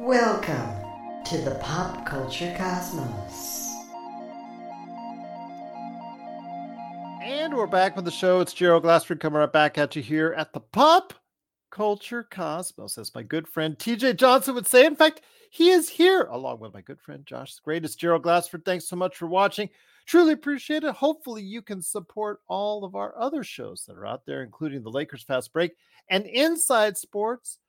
[0.00, 3.74] Welcome to the Pop Culture Cosmos.
[7.22, 8.40] And we're back with the show.
[8.40, 11.14] It's Gerald Glassford coming right back at you here at the Pop
[11.70, 14.84] Culture Cosmos, as my good friend TJ Johnson would say.
[14.84, 17.98] In fact, he is here along with my good friend Josh the Greatest.
[17.98, 19.70] Gerald Glassford, thanks so much for watching.
[20.04, 20.94] Truly appreciate it.
[20.94, 24.90] Hopefully, you can support all of our other shows that are out there, including the
[24.90, 25.72] Lakers Fast Break
[26.10, 27.60] and Inside Sports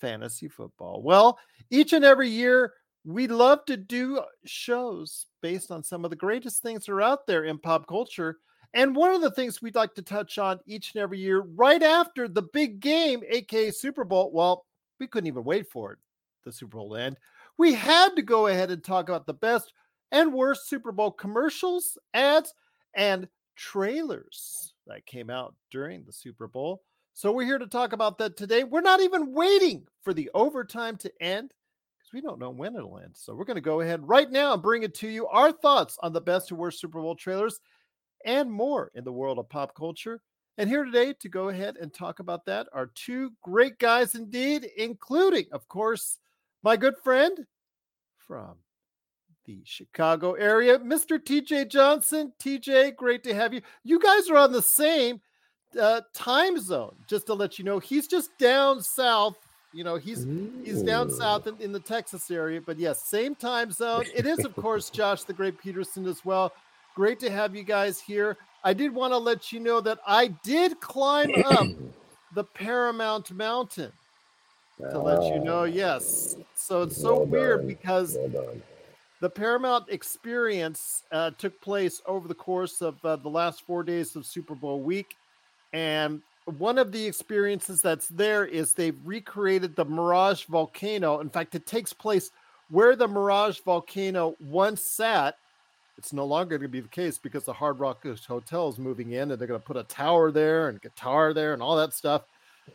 [0.00, 1.02] Fantasy Football.
[1.02, 1.38] Well,
[1.70, 2.72] each and every year,
[3.04, 7.26] we love to do shows based on some of the greatest things that are out
[7.26, 8.38] there in pop culture.
[8.74, 11.82] And one of the things we'd like to touch on each and every year, right
[11.82, 14.66] after the big game, aka Super Bowl, well,
[14.98, 15.98] we couldn't even wait for it,
[16.44, 17.16] the Super Bowl end.
[17.58, 19.72] We had to go ahead and talk about the best
[20.12, 22.52] and worst Super Bowl commercials, ads,
[22.94, 26.82] and trailers that came out during the Super Bowl.
[27.16, 28.62] So we're here to talk about that today.
[28.62, 31.54] We're not even waiting for the overtime to end
[31.98, 33.12] because we don't know when it'll end.
[33.14, 35.96] So we're going to go ahead right now and bring it to you our thoughts
[36.02, 37.58] on the best and worst Super Bowl trailers
[38.26, 40.20] and more in the world of pop culture.
[40.58, 44.68] And here today to go ahead and talk about that are two great guys indeed,
[44.76, 46.18] including, of course,
[46.62, 47.46] my good friend
[48.18, 48.56] from
[49.46, 51.18] the Chicago area, Mr.
[51.18, 52.34] TJ Johnson.
[52.38, 53.62] TJ, great to have you.
[53.84, 55.22] You guys are on the same
[55.80, 57.78] uh, time zone, just to let you know.
[57.78, 59.36] He's just down south.
[59.72, 60.50] You know, he's Ooh.
[60.64, 64.04] he's down south in, in the Texas area, but yes, same time zone.
[64.14, 66.52] It is, of course, Josh the Great Pederson as well.
[66.94, 68.38] Great to have you guys here.
[68.64, 71.66] I did want to let you know that I did climb up
[72.34, 73.92] the Paramount Mountain
[74.78, 75.64] to let you know.
[75.64, 76.36] Yes.
[76.54, 78.54] So it's so well weird because well
[79.20, 84.14] the Paramount experience uh, took place over the course of uh, the last four days
[84.14, 85.16] of Super Bowl week.
[85.72, 91.20] And one of the experiences that's there is they've recreated the Mirage volcano.
[91.20, 92.30] In fact, it takes place
[92.70, 95.36] where the Mirage volcano once sat
[95.98, 99.12] it's no longer going to be the case because the Hard Rock Hotel is moving
[99.12, 101.94] in and they're going to put a tower there and guitar there and all that
[101.94, 102.22] stuff.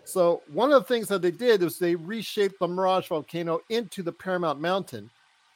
[0.06, 4.02] So one of the things that they did was they reshaped the Mirage volcano into
[4.02, 5.10] the Paramount Mountain.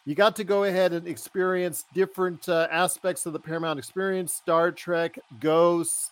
[0.05, 4.71] You got to go ahead and experience different uh, aspects of the Paramount experience: Star
[4.71, 6.11] Trek, Ghosts,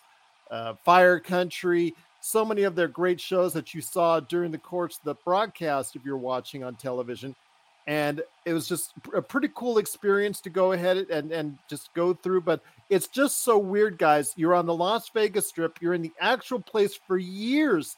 [0.54, 4.98] uh, Fire Country, so many of their great shows that you saw during the course
[4.98, 7.34] of the broadcast if you're watching on television.
[7.88, 12.14] And it was just a pretty cool experience to go ahead and and just go
[12.14, 14.32] through but it's just so weird guys.
[14.36, 15.82] You're on the las vegas strip.
[15.82, 17.96] You're in the actual place for years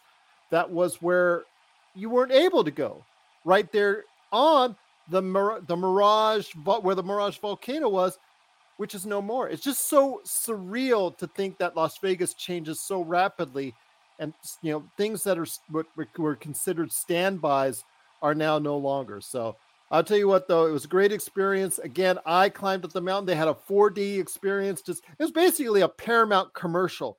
[0.51, 1.45] that was where
[1.95, 3.05] you weren't able to go.
[3.45, 4.75] Right there on
[5.09, 5.21] the
[5.69, 8.19] the mirage where the mirage volcano was
[8.77, 13.03] which is no more it's just so surreal to think that las vegas changes so
[13.03, 13.75] rapidly
[14.19, 14.33] and
[14.63, 15.87] you know things that are what
[16.19, 17.85] were considered standbys
[18.23, 19.57] are now no longer so
[19.91, 21.79] I'll tell you what, though, it was a great experience.
[21.79, 23.27] Again, I climbed up the mountain.
[23.27, 24.83] They had a 4D experience.
[24.83, 27.19] Just it was basically a Paramount commercial,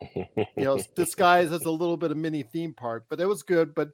[0.14, 0.26] you
[0.56, 3.06] know, disguised as a little bit of mini theme park.
[3.08, 3.74] But it was good.
[3.74, 3.88] But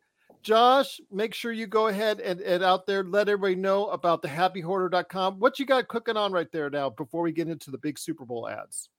[0.44, 4.28] Josh, make sure you go ahead and, and out there let everybody know about the
[4.28, 5.40] happyhoarder.com.
[5.40, 8.26] What you got cooking on right there now before we get into the big Super
[8.26, 8.90] Bowl ads?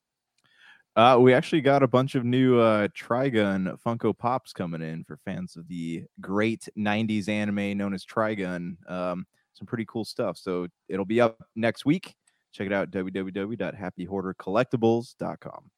[0.96, 5.18] Uh, we actually got a bunch of new uh, Trigun Funko Pops coming in for
[5.18, 8.78] fans of the great 90s anime known as Trigun.
[8.90, 10.38] Um, some pretty cool stuff.
[10.38, 12.16] So it'll be up next week.
[12.54, 15.72] Check it out www.happyhoardercollectibles.com.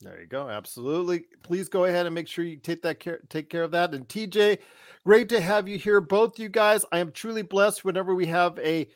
[0.00, 0.48] There you go.
[0.48, 1.24] Absolutely.
[1.42, 3.94] Please go ahead and make sure you take that care, take care of that.
[3.94, 4.58] And TJ,
[5.04, 6.84] great to have you here, both you guys.
[6.92, 8.88] I am truly blessed whenever we have a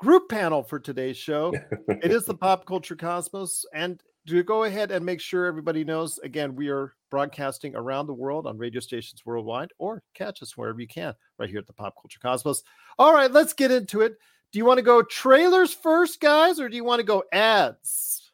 [0.00, 1.54] group panel for today's show.
[1.88, 6.18] it is the Pop Culture Cosmos, and to go ahead and make sure everybody knows
[6.18, 10.80] again, we are broadcasting around the world on radio stations worldwide, or catch us wherever
[10.80, 12.62] you can right here at the Pop Culture Cosmos.
[12.98, 14.16] All right, let's get into it.
[14.52, 18.29] Do you want to go trailers first, guys, or do you want to go ads?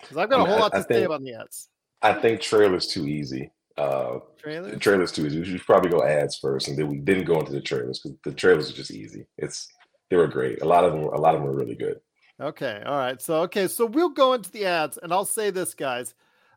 [0.00, 1.68] Because I've got a whole lot to say about the ads.
[2.02, 3.52] I think trailers too easy.
[3.76, 4.78] Uh, trailers?
[4.80, 5.38] trailers too easy.
[5.38, 8.18] We should probably go ads first, and then we didn't go into the trailers because
[8.24, 9.26] the trailers are just easy.
[9.36, 9.68] It's
[10.10, 10.62] they were great.
[10.62, 12.00] A lot of them, a lot of them were really good.
[12.40, 12.82] Okay.
[12.84, 13.20] All right.
[13.20, 13.68] So okay.
[13.68, 16.14] So we'll go into the ads, and I'll say this, guys.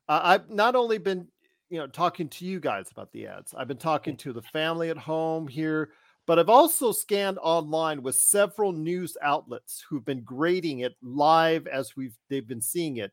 [0.07, 1.27] Uh, I've not only been,
[1.69, 3.53] you know, talking to you guys about the ads.
[3.55, 5.91] I've been talking to the family at home here,
[6.27, 11.95] but I've also scanned online with several news outlets who've been grading it live as
[11.95, 13.11] we've they've been seeing it.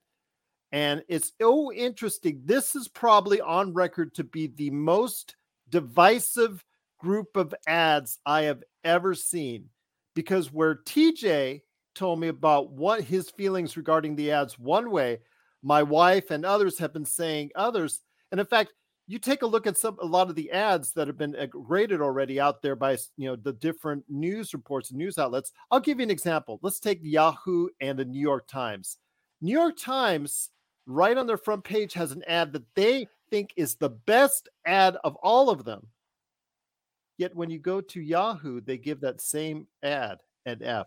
[0.73, 2.43] And it's so interesting.
[2.45, 5.37] This is probably on record to be the most
[5.71, 6.65] divisive
[6.99, 9.67] group of ads I have ever seen
[10.15, 11.63] because where TJ
[11.95, 15.19] told me about what his feelings regarding the ads one way.
[15.63, 18.01] My wife and others have been saying others.
[18.31, 18.73] And in fact,
[19.09, 21.47] you take a look at some a lot of the ads that have been uh,
[21.55, 25.51] rated already out there by you know the different news reports and news outlets.
[25.71, 26.61] I'll give you an example.
[26.63, 28.99] Let's take Yahoo and the New York Times.
[29.41, 30.51] New York Times,
[30.89, 34.97] right on their front page, has an ad that they think is the best ad
[35.05, 35.87] of all of them.
[37.19, 40.87] Yet when you go to Yahoo, they give that same ad an F,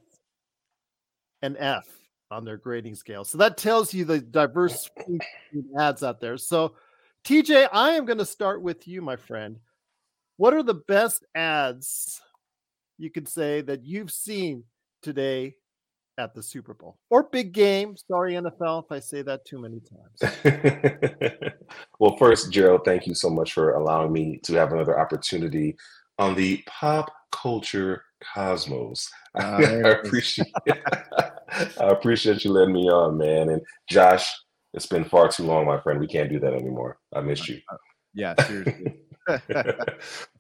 [1.42, 1.88] an F
[2.31, 3.24] on their grading scale.
[3.24, 4.89] So that tells you the diverse
[5.77, 6.38] ads out there.
[6.38, 6.75] So
[7.25, 9.57] TJ, I am going to start with you, my friend.
[10.38, 12.21] What are the best ads
[12.98, 14.63] you could say that you've seen
[15.03, 15.56] today
[16.17, 17.95] at the Super Bowl or big game?
[17.95, 21.43] Sorry, NFL, if I say that too many times.
[21.99, 25.77] well, first, Gerald, thank you so much for allowing me to have another opportunity
[26.19, 29.09] on the pop culture cosmos.
[29.35, 33.49] Uh, I appreciate I appreciate you letting me on, man.
[33.49, 34.31] And Josh,
[34.73, 35.99] it's been far too long, my friend.
[35.99, 36.97] We can't do that anymore.
[37.13, 37.59] I missed you.
[37.71, 37.77] Uh,
[38.13, 38.99] yeah, seriously.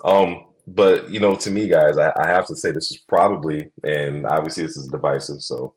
[0.03, 3.71] um, but you know, to me, guys, I, I, have to say this is probably,
[3.83, 5.73] and obviously this is divisive, so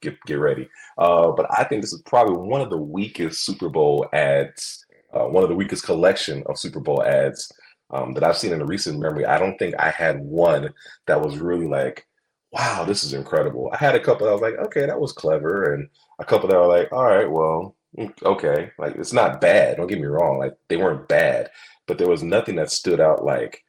[0.00, 0.68] get get ready.
[0.98, 5.26] Uh, but I think this is probably one of the weakest Super Bowl ads, uh,
[5.26, 7.50] one of the weakest collection of Super Bowl ads
[7.90, 9.24] um, that I've seen in a recent memory.
[9.24, 10.72] I don't think I had one
[11.06, 12.06] that was really like,
[12.52, 13.70] wow, this is incredible.
[13.72, 15.88] I had a couple that was like, okay, that was clever, and
[16.18, 19.76] a couple that were like, all right, well, mm, okay, like it's not bad.
[19.76, 21.50] Don't get me wrong, like they weren't bad,
[21.86, 23.62] but there was nothing that stood out like,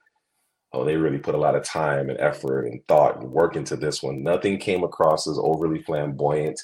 [0.73, 3.75] oh, they really put a lot of time and effort and thought and work into
[3.75, 4.23] this one.
[4.23, 6.59] Nothing came across as overly flamboyant.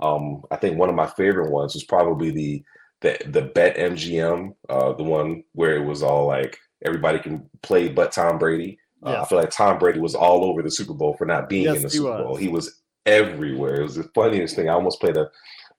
[0.00, 2.64] Um, I think one of my favorite ones was probably the
[3.02, 7.88] the the Bet MGM, uh, the one where it was all like everybody can play
[7.88, 8.78] but Tom Brady.
[9.02, 11.64] Uh, I feel like Tom Brady was all over the Super Bowl for not being
[11.64, 12.36] yes, in the Super Bowl.
[12.36, 13.80] He was everywhere.
[13.80, 14.68] It was the funniest thing.
[14.68, 15.30] I almost played a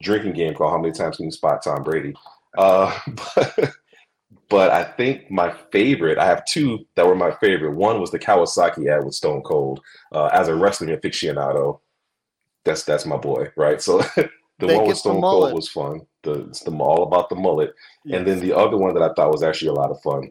[0.01, 2.13] drinking game called How Many Times Can You Spot Tom Brady?
[2.57, 2.98] Uh,
[3.36, 3.74] but,
[4.51, 7.71] but I think my favorite, I have two that were my favorite.
[7.71, 9.80] One was the Kawasaki ad with Stone Cold.
[10.12, 11.80] Uh, as a wrestling aficionado,
[12.63, 13.81] that's that's my boy, right?
[13.81, 16.01] So the they one with Stone Cold was fun.
[16.21, 17.74] The it's the all about the mullet.
[18.06, 18.19] Yes.
[18.19, 20.30] And then the other one that I thought was actually a lot of fun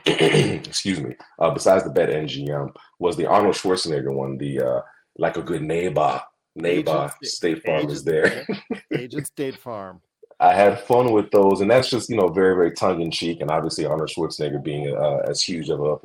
[0.06, 4.80] excuse me, uh, besides the Bet MGM, was the Arnold Schwarzenegger one, the uh,
[5.16, 6.20] like a good neighbor,
[6.54, 8.46] neighbor State Farm Agent, is there.
[8.92, 10.00] Agent State Farm.
[10.40, 13.40] I had fun with those, and that's just you know very very tongue in cheek,
[13.40, 15.98] and obviously Arnold Schwarzenegger being uh, as huge of a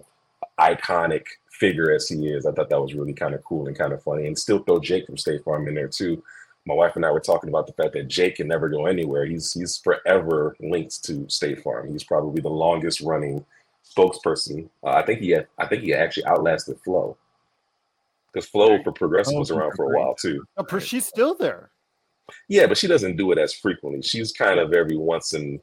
[0.59, 3.93] iconic figure as he is, I thought that was really kind of cool and kind
[3.93, 6.23] of funny, and still throw Jake from State Farm in there too.
[6.65, 9.25] My wife and I were talking about the fact that Jake can never go anywhere.
[9.25, 11.91] He's he's forever linked to State Farm.
[11.91, 13.45] He's probably the longest running
[13.85, 14.69] spokesperson.
[14.83, 17.17] Uh, I think he had, I think he actually outlasted Flo
[18.31, 20.43] because Flo for Progressive was around for a while too.
[20.57, 21.69] Oh, she's still there.
[22.47, 24.01] Yeah, but she doesn't do it as frequently.
[24.01, 25.59] She's kind of every once in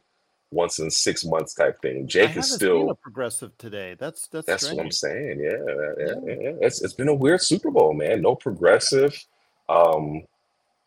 [0.52, 2.08] once in six months type thing.
[2.08, 3.96] Jake is still progressive today.
[3.98, 4.76] That's that's that's strange.
[4.76, 5.40] what I'm saying.
[5.40, 6.52] Yeah, yeah, yeah, yeah.
[6.60, 8.22] It's it's been a weird Super Bowl, man.
[8.22, 9.16] No progressive.
[9.68, 10.22] Um,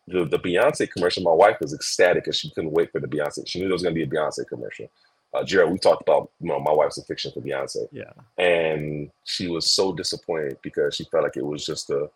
[0.06, 1.22] the the Beyonce commercial.
[1.22, 3.48] My wife was ecstatic because she couldn't wait for the Beyonce.
[3.48, 4.88] She knew there was going to be a Beyonce commercial
[5.34, 7.88] uh, Gerald, we talked about you know, my wife's affection for Beyonce.
[7.90, 8.12] Yeah.
[8.38, 12.08] And she was so disappointed because she felt like it was just a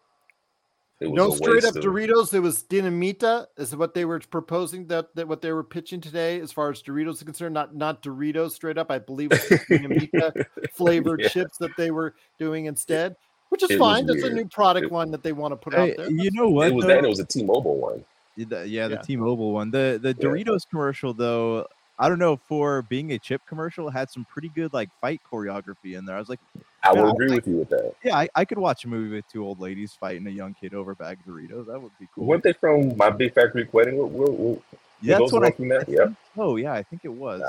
[1.00, 1.82] no straight up of...
[1.82, 2.34] Doritos.
[2.34, 6.40] It was Dinamita, is what they were proposing that, that what they were pitching today,
[6.40, 7.54] as far as Doritos are concerned.
[7.54, 8.90] Not not Doritos straight up.
[8.90, 11.28] I believe it's Dinamita flavored yeah.
[11.28, 13.16] chips that they were doing instead,
[13.50, 14.06] which is it fine.
[14.06, 16.11] That's a new product it, one that they want to put hey, out there.
[16.11, 16.68] You know what?
[16.68, 16.88] It was though?
[16.88, 17.04] that.
[17.04, 18.04] It was a T-Mobile one.
[18.37, 19.70] Yeah, the, yeah, the T-Mobile one.
[19.70, 20.70] The the Doritos yeah.
[20.70, 21.66] commercial though,
[21.99, 25.96] I don't know, for being a chip commercial, had some pretty good like fight choreography
[25.96, 26.16] in there.
[26.16, 26.40] I was like,
[26.82, 27.94] I would agree I, with you with that.
[28.04, 30.75] Yeah, I, I, could watch a movie with two old ladies fighting a young kid
[30.75, 31.66] over a bag of Doritos.
[31.66, 32.25] That would be cool.
[32.25, 33.97] Weren't they from My Big Fat Greek Wedding?
[33.97, 34.58] We're, we're,
[35.00, 35.88] yeah, that's what I, think.
[35.88, 36.06] Yeah.
[36.37, 37.42] Oh, yeah, I think it was.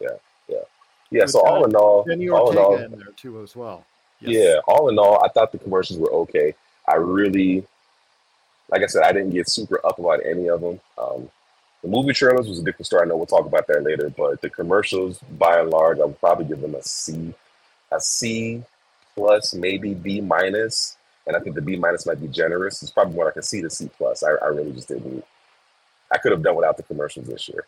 [0.00, 0.16] Yeah, yeah,
[0.48, 1.20] yeah.
[1.20, 3.84] yeah so all in all, Jenny all in all, in there too as well.
[4.20, 4.34] Yes.
[4.34, 6.54] Yeah, all in all, I thought the commercials were okay.
[6.88, 7.66] I really,
[8.68, 10.80] like I said, I didn't get super up about any of them.
[10.96, 11.30] Um,
[11.82, 13.02] the movie trailers was a different story.
[13.02, 16.18] I know we'll talk about that later, but the commercials, by and large, I would
[16.18, 17.34] probably give them a C,
[17.92, 18.62] a C
[19.14, 22.82] plus, maybe B minus, and I think the B minus might be generous.
[22.82, 24.22] It's probably more like a C to C plus.
[24.22, 25.24] I, I really just didn't.
[26.12, 27.66] I could have done without the commercials this year.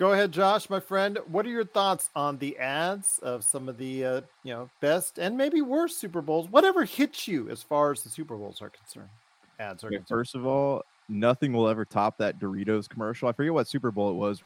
[0.00, 1.18] Go ahead, Josh, my friend.
[1.26, 5.18] What are your thoughts on the ads of some of the uh, you know best
[5.18, 6.48] and maybe worst Super Bowls?
[6.48, 9.10] Whatever hits you as far as the Super Bowls are concerned.
[9.58, 10.18] Ads are yeah, concerned.
[10.18, 13.28] First of all, nothing will ever top that Doritos commercial.
[13.28, 14.42] I forget what Super Bowl it was.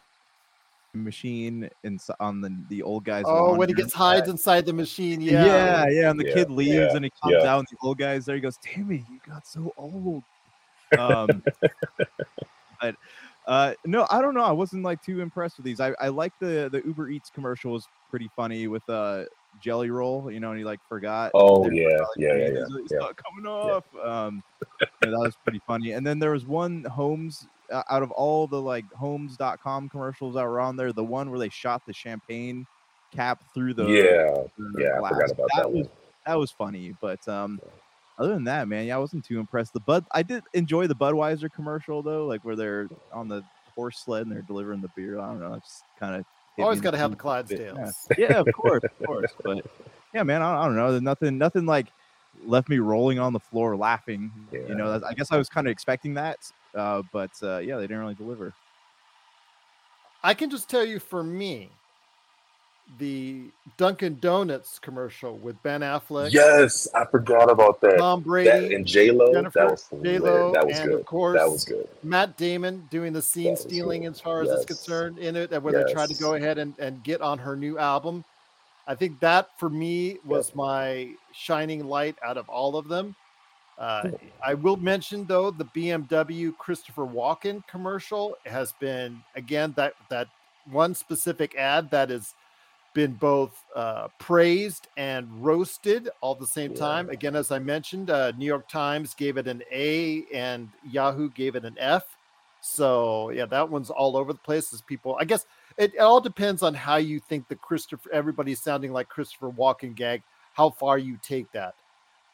[0.94, 3.24] Machine in, on the the old guys.
[3.26, 6.10] Oh, when he gets hides inside the machine, yeah, yeah, yeah.
[6.10, 7.52] And the yeah, kid leaves, yeah, and he comes yeah.
[7.52, 8.36] out, and the old guy's there.
[8.36, 10.22] He goes, "Damn it, you got so old."
[10.98, 11.42] Um,
[12.80, 12.94] but
[13.46, 14.42] Uh, no, I don't know.
[14.44, 15.80] I wasn't like too impressed with these.
[15.80, 19.24] I, I like the the Uber Eats commercial was pretty funny with uh
[19.60, 21.30] jelly roll, you know, and he like forgot.
[21.34, 22.64] Oh yeah, like, yeah, yeah, yeah.
[22.78, 22.98] It's yeah.
[22.98, 23.84] not coming off.
[24.02, 24.42] Um,
[24.80, 25.92] yeah, that was pretty funny.
[25.92, 30.44] And then there was one Homes uh, out of all the like Homes.com commercials that
[30.44, 32.66] were on there, the one where they shot the champagne
[33.14, 35.96] cap through the Yeah, the yeah, I forgot about that was one.
[36.26, 37.60] that was funny, but um.
[38.16, 39.72] Other than that, man, yeah, I wasn't too impressed.
[39.72, 43.42] The Bud, I did enjoy the Budweiser commercial though, like where they're on the
[43.74, 45.18] horse sled and they're delivering the beer.
[45.18, 46.24] I don't know, it's kind of
[46.58, 47.42] Always got to have the Yeah.
[47.42, 48.06] Clydesdales.
[48.18, 49.32] yeah, of course, of course.
[49.42, 49.66] But
[50.12, 50.90] yeah, man, I, I don't know.
[50.90, 51.86] There's nothing, nothing like
[52.44, 54.30] left me rolling on the floor laughing.
[54.52, 56.38] You know, I guess I was kind of expecting that,
[56.74, 58.52] uh, but uh, yeah, they didn't really deliver.
[60.22, 61.70] I can just tell you for me,
[62.98, 67.98] the Dunkin' Donuts commercial with Ben Affleck, Yes, I forgot about that.
[67.98, 69.32] Tom that Brady, and J Lo.
[69.32, 69.88] That was.
[70.02, 71.00] J-Lo, That was and good.
[71.00, 71.88] of course That was good.
[72.02, 74.12] Matt Damon doing the scene stealing good.
[74.12, 74.66] as far as it's Yes.
[74.66, 77.78] concerned in it, where they tried to go ahead and, and get on her new
[77.78, 78.24] album.
[78.86, 83.16] I think that for me was my shining light out of all of them.
[83.78, 84.10] Uh,
[84.44, 90.28] I will mention though the BMW Christopher Walken commercial has been again that that
[90.70, 92.34] one specific ad that has
[92.94, 96.78] been both uh, praised and roasted all the same Yeah.
[96.78, 97.10] time.
[97.10, 101.56] Again, as I mentioned, uh, New York Times gave it an A and Yahoo gave
[101.56, 102.04] it an F.
[102.60, 104.72] So yeah, that one's all over the place.
[104.72, 105.44] As people, I guess
[105.76, 108.10] it, it all depends on how you think the Christopher.
[108.12, 110.22] Everybody's sounding like Christopher Walken gag.
[110.54, 111.74] How far you take that.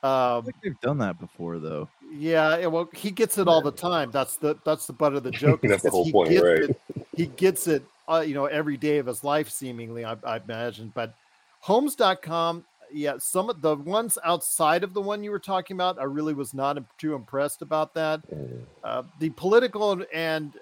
[0.03, 1.89] I Um, think they've done that before, though.
[2.13, 4.11] yeah, yeah, well, he gets it all the time.
[4.11, 5.61] That's the that's the butt of the joke.
[5.65, 6.65] That's the whole point, right?
[6.65, 6.77] It,
[7.17, 10.05] he gets it, uh, you know, every day of his life, seemingly.
[10.05, 10.93] I, I imagine.
[10.95, 11.15] But
[11.61, 16.05] Homes.com, yeah, some of the ones outside of the one you were talking about, I
[16.05, 18.21] really was not too impressed about that.
[18.31, 18.63] Mm.
[18.83, 20.59] Uh, the political and- uh,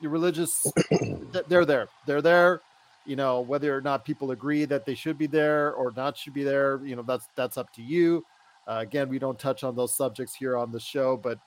[0.00, 0.64] the religious,
[1.48, 1.88] they're there.
[2.06, 2.60] They're there.
[3.04, 6.34] You know, whether or not people agree that they should be there or not should
[6.34, 8.24] be there, you know, that's that's up to you.
[8.68, 11.38] Uh, again, we don't touch on those subjects here on the show, but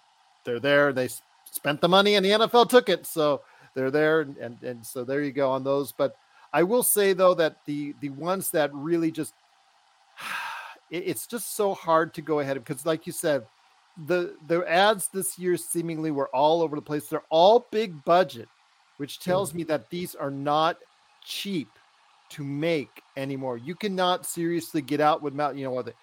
[0.43, 0.91] they're there.
[0.91, 1.07] They
[1.45, 3.41] spent the money, and the NFL took it, so
[3.75, 5.91] they're there, and, and and so there you go on those.
[5.91, 6.15] But
[6.53, 9.33] I will say though that the the ones that really just
[10.91, 13.45] it- it's just so hard to go ahead because, like you said,
[14.07, 17.07] the the ads this year seemingly were all over the place.
[17.07, 18.47] They're all big budget,
[18.97, 20.77] which tells me that these are not
[21.23, 21.67] cheap
[22.29, 23.57] to make anymore.
[23.57, 25.57] You cannot seriously get out with Mount.
[25.57, 25.85] You know what?
[25.87, 25.93] We're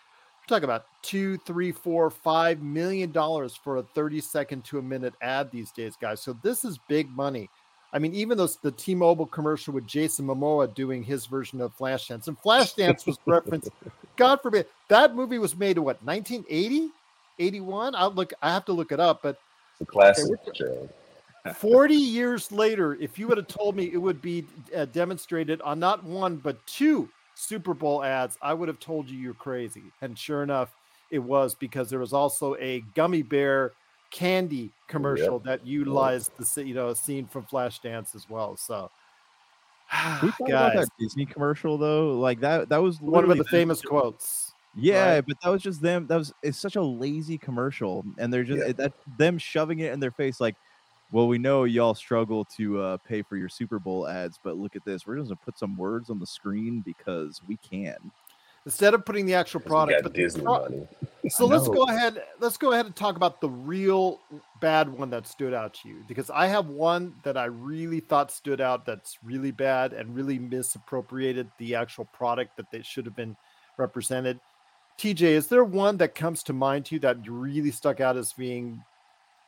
[0.47, 5.15] talking about two, three, four, five million dollars for a 30 second to a minute
[5.23, 6.21] ad these days, guys.
[6.23, 7.49] So this is big money.
[7.93, 12.29] I mean, even those the T-Mobile commercial with Jason Momoa doing his version of Flashdance,
[12.29, 13.71] and Flashdance was referenced.
[14.17, 16.91] God forbid that movie was made in what 1980,
[17.39, 17.95] 81.
[17.95, 18.33] I'll look.
[18.43, 19.39] I have to look it up, but
[19.73, 20.27] It's a classic.
[20.59, 20.89] we're-
[21.55, 24.45] 40 years later, if you would have told me it would be
[24.77, 29.17] uh, demonstrated on not one but two Super Bowl ads, I would have told you
[29.19, 29.85] you're crazy.
[30.03, 30.71] And sure enough,
[31.11, 33.73] it was because there was also a gummy bear
[34.11, 38.57] candy commercial that utilized the you know scene from Flashdance as well.
[38.57, 38.91] So,
[40.23, 42.19] we talk about that Disney commercial though?
[42.19, 44.53] Like that, that was one of the famous quotes.
[44.75, 45.25] Yeah, right?
[45.27, 46.07] but that was just them.
[46.07, 48.73] That was it's such a lazy commercial, and they're just Yeah.
[48.73, 50.57] that them shoving it in their face like.
[51.11, 54.77] Well, we know y'all struggle to uh, pay for your Super Bowl ads, but look
[54.77, 55.07] at this.
[55.07, 57.97] We're just gonna put some words on the screen because we can.
[58.67, 60.89] Instead of putting the actual product, but Disney pro- money.
[61.31, 62.23] So let's go ahead.
[62.41, 64.21] Let's go ahead and talk about the real
[64.61, 68.31] bad one that stood out to you because I have one that I really thought
[68.31, 73.17] stood out that's really bad and really misappropriated the actual product that they should have
[73.17, 73.37] been
[73.77, 74.41] represented.
[74.99, 78.33] TJ, is there one that comes to mind to you that really stuck out as
[78.33, 78.83] being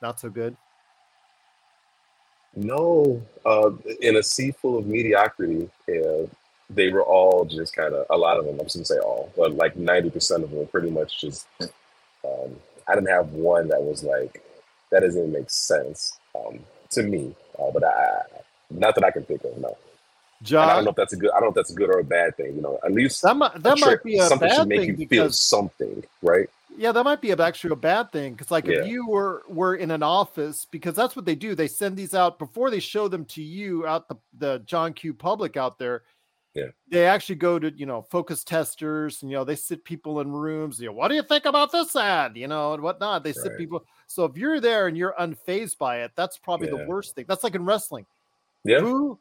[0.02, 0.56] not so good?
[2.54, 6.26] No, uh, in a sea full of mediocrity, uh,
[6.74, 8.58] they were all just kind of a lot of them.
[8.58, 11.46] I'm just gonna say all, but like 90% of them were pretty much just.
[11.60, 14.42] Um, I didn't have one that was like
[14.90, 16.60] that doesn't make sense um,
[16.90, 18.22] to me, uh, but I
[18.70, 19.56] not that I can think of.
[19.58, 19.76] No,
[20.48, 21.30] and I don't know if that's a good.
[21.30, 22.56] I don't know if that's a good or a bad thing.
[22.56, 24.80] You know, at least that might that trick- might be a something bad should make
[24.80, 26.48] thing you feel something, right?
[26.76, 28.78] Yeah, that might be actually a bad thing because, like, Yeah.
[28.78, 31.54] if you were were in an office, because that's what they do.
[31.54, 35.12] They send these out before they show them to you out the the John Q
[35.14, 36.02] public out there.
[36.54, 36.66] Yeah.
[36.90, 40.32] they actually go to you know focus testers, and you know they sit people in
[40.32, 40.80] rooms.
[40.80, 42.36] You know, what do you think about this ad?
[42.36, 43.22] You know, and whatnot.
[43.22, 43.58] They sit Right.
[43.58, 43.84] people.
[44.08, 47.24] So if you're there and you're unfazed by it, that's probably the worst thing.
[47.28, 48.04] That's like in wrestling.
[48.64, 49.18] Yeah, Boo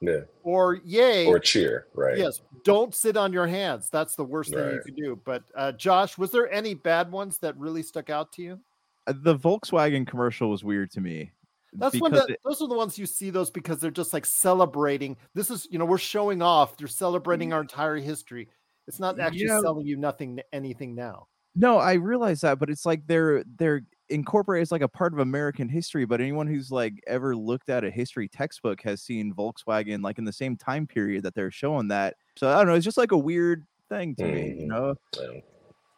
[0.00, 1.26] yeah, or yay.
[1.26, 2.18] or cheer, right?
[2.18, 3.88] Yes, don't sit on your hands.
[3.88, 5.20] That's the worst thing you can do.
[5.24, 8.60] But uh, Josh, was there any bad ones that really stuck out to you?
[9.06, 11.30] Uh, The Volkswagen commercial was weird to me.
[11.74, 14.26] That's when the, it- those are the ones you see those because they're just like
[14.26, 15.16] celebrating.
[15.34, 16.76] This is you know we're showing off.
[16.76, 18.48] They're celebrating our entire history.
[18.86, 19.60] It's not actually Yeah.
[19.60, 21.26] selling you nothing anything now.
[21.56, 25.20] No, I realize that, but it's like they're they're incorporated as like a part of
[25.20, 26.04] American history.
[26.04, 30.24] But anyone who's like ever looked at a history textbook has seen Volkswagen like in
[30.24, 32.16] the same time period that they're showing that.
[32.36, 32.74] So I don't know.
[32.74, 34.66] It's just like a weird thing to me, you Mhm.
[34.66, 34.94] know?
[35.18, 35.40] Yeah.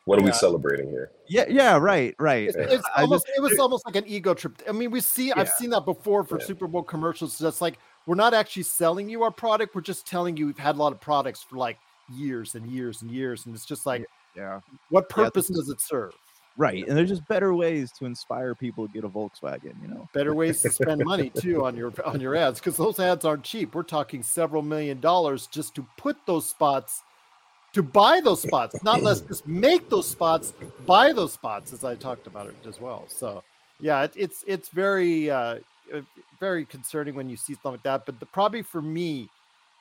[0.07, 1.11] What are we celebrating here?
[1.29, 2.49] Yeah, yeah, right, right.
[2.49, 4.63] It's, it's almost just- it was almost like an ego trip.
[4.69, 6.47] I mean, we see I've seen that before for Yeah.
[6.47, 7.37] Super Bowl commercials.
[7.39, 9.75] That's like we're not actually selling you our product.
[9.75, 11.77] We're just telling you we've had a lot of products for like
[12.15, 14.61] years and years and years, and it's just like yeah,
[14.91, 16.13] what purpose is- does it serve?
[16.59, 16.87] right.
[16.89, 20.09] And there's just better ways to inspire people to get a Volkswagen, you know?
[20.15, 23.43] better ways to spend money too on your on your ads because those ads aren't
[23.43, 23.75] cheap.
[23.75, 27.03] We're talking several million dollars just to put those spots,
[27.77, 30.55] to buy those spots, not less just make those spots,
[30.87, 33.05] buy those spots, as I talked about it as well.
[33.09, 33.45] So
[33.81, 35.57] yeah, it, it's it's very uh,
[35.95, 36.01] uh,
[36.41, 38.07] very concerning when you see something like that.
[38.07, 39.29] But the, probably for me,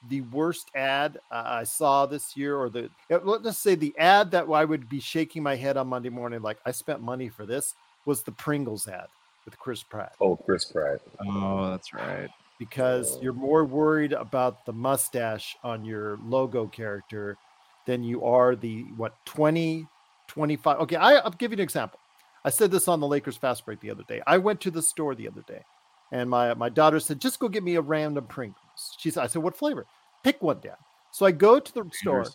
[0.09, 4.29] the worst ad uh, I saw this year, or the uh, let's say the ad
[4.31, 7.45] that I would be shaking my head on Monday morning, like I spent money for
[7.45, 7.75] this,
[8.05, 9.07] was the Pringles ad
[9.45, 10.99] with Chris Pratt Oh, Chris Pratt.
[11.25, 12.27] Oh, that's right.
[12.59, 17.37] because you're more worried about the mustache on your logo character
[17.85, 19.87] than you are the what 20
[20.27, 21.99] 25 okay I, i'll give you an example.
[22.43, 24.21] I said this on the lakers fast break the other day.
[24.27, 25.63] I went to the store the other day
[26.11, 28.95] and my my daughter said just go get me a random pringles.
[28.97, 29.85] She said i said what flavor?
[30.23, 30.77] Pick one dad.
[31.11, 32.25] So i go to the store.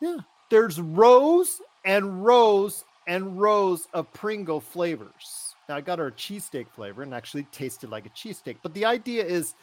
[0.00, 0.18] Yeah,
[0.50, 5.54] there's rows and rows and rows of Pringle flavors.
[5.68, 8.56] Now I got her a cheesesteak flavor and actually tasted like a cheesesteak.
[8.62, 9.54] But the idea is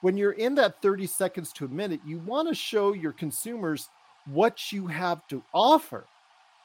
[0.00, 3.88] when you're in that 30 seconds to a minute, you want to show your consumers
[4.26, 6.04] what you have to offer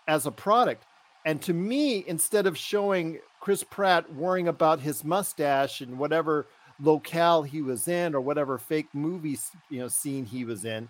[0.07, 0.83] as a product.
[1.25, 6.47] And to me, instead of showing Chris Pratt worrying about his mustache and whatever
[6.79, 9.37] locale he was in or whatever fake movie
[9.69, 10.89] you know scene he was in,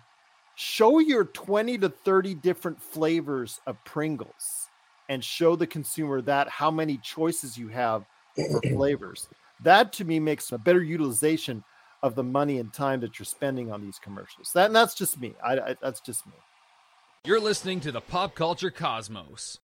[0.54, 4.68] show your 20 to 30 different flavors of Pringles
[5.08, 8.04] and show the consumer that how many choices you have
[8.34, 9.28] for flavors.
[9.60, 11.62] That to me makes a better utilization
[12.02, 14.52] of the money and time that you're spending on these commercials.
[14.54, 15.34] That and that's just me.
[15.44, 16.32] I, I that's just me.
[17.24, 19.60] You're listening to the Pop Culture Cosmos.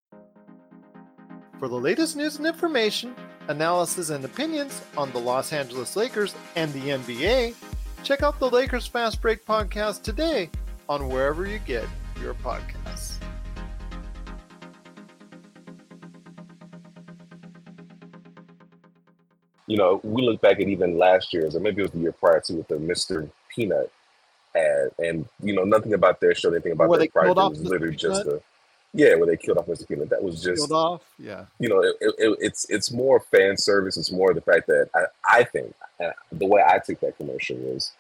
[1.58, 3.16] For the latest news and information,
[3.48, 7.56] analysis and opinions on the Los Angeles Lakers and the NBA,
[8.04, 10.50] check out the Lakers Fast Break podcast today
[10.88, 11.84] on wherever you get
[12.22, 13.16] your podcasts.
[19.66, 22.12] You know, we look back at even last year's, or maybe it was the year
[22.12, 23.28] prior to, with the Mr.
[23.52, 23.90] Peanut
[24.58, 27.38] ad, and you know, nothing about their show, anything about Where their product.
[27.38, 28.42] It was literally just a
[28.94, 29.86] yeah, where they killed off Mr.
[29.86, 30.08] Peanut.
[30.08, 31.44] That was just Killed off, yeah.
[31.58, 33.96] you know, it, it, it's it's more fan service.
[33.96, 35.04] It's more the fact that I,
[35.40, 37.92] I think uh, the way I took that commercial was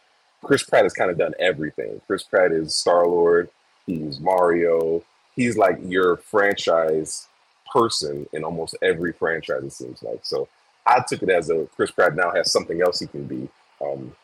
[0.42, 2.00] Chris Pratt has kind of done everything.
[2.06, 3.50] Chris Pratt is Star Lord.
[3.86, 5.04] He's Mario.
[5.36, 7.28] He's like your franchise
[7.70, 9.64] person in almost every franchise.
[9.64, 10.48] It seems like so.
[10.86, 13.48] I took it as a Chris Pratt now has something else he can be.
[13.80, 14.16] Um,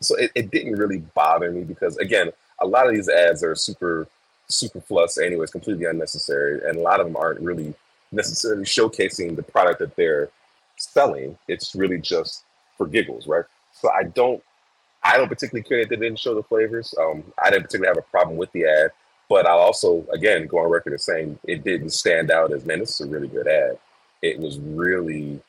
[0.00, 3.54] so it, it didn't really bother me because again, a lot of these ads are
[3.54, 4.08] super
[4.48, 7.74] super superfluous anyways, completely unnecessary, and a lot of them aren't really
[8.12, 10.30] necessarily showcasing the product that they're
[10.76, 11.38] selling.
[11.46, 12.44] It's really just
[12.76, 13.44] for giggles, right?
[13.72, 14.42] So I don't
[15.02, 16.94] I don't particularly care that they didn't show the flavors.
[17.00, 18.90] Um, I didn't particularly have a problem with the ad,
[19.28, 22.80] but I'll also again go on record as saying it didn't stand out as man,
[22.80, 23.78] this is a really good ad.
[24.22, 25.40] It was really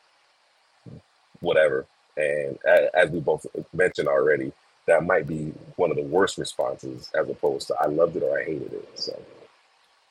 [1.39, 1.85] whatever.
[2.21, 4.51] And a- as we both mentioned already,
[4.87, 8.39] that might be one of the worst responses as opposed to I loved it or
[8.39, 8.99] I hated it.
[8.99, 9.19] So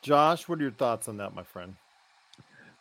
[0.02, 1.74] Josh, what are your thoughts on that, my friend?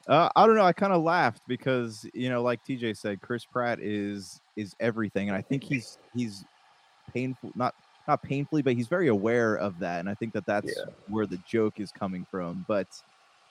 [0.08, 0.64] Uh, I don't know.
[0.64, 5.30] I kind of laughed because you know, like TJ said, Chris Pratt is is everything,
[5.30, 6.46] and I think he's he's
[7.14, 7.76] painful, not
[8.08, 10.86] not painfully, but he's very aware of that, and I think that that's Yeah.
[11.08, 12.66] where the joke is coming from.
[12.68, 12.88] But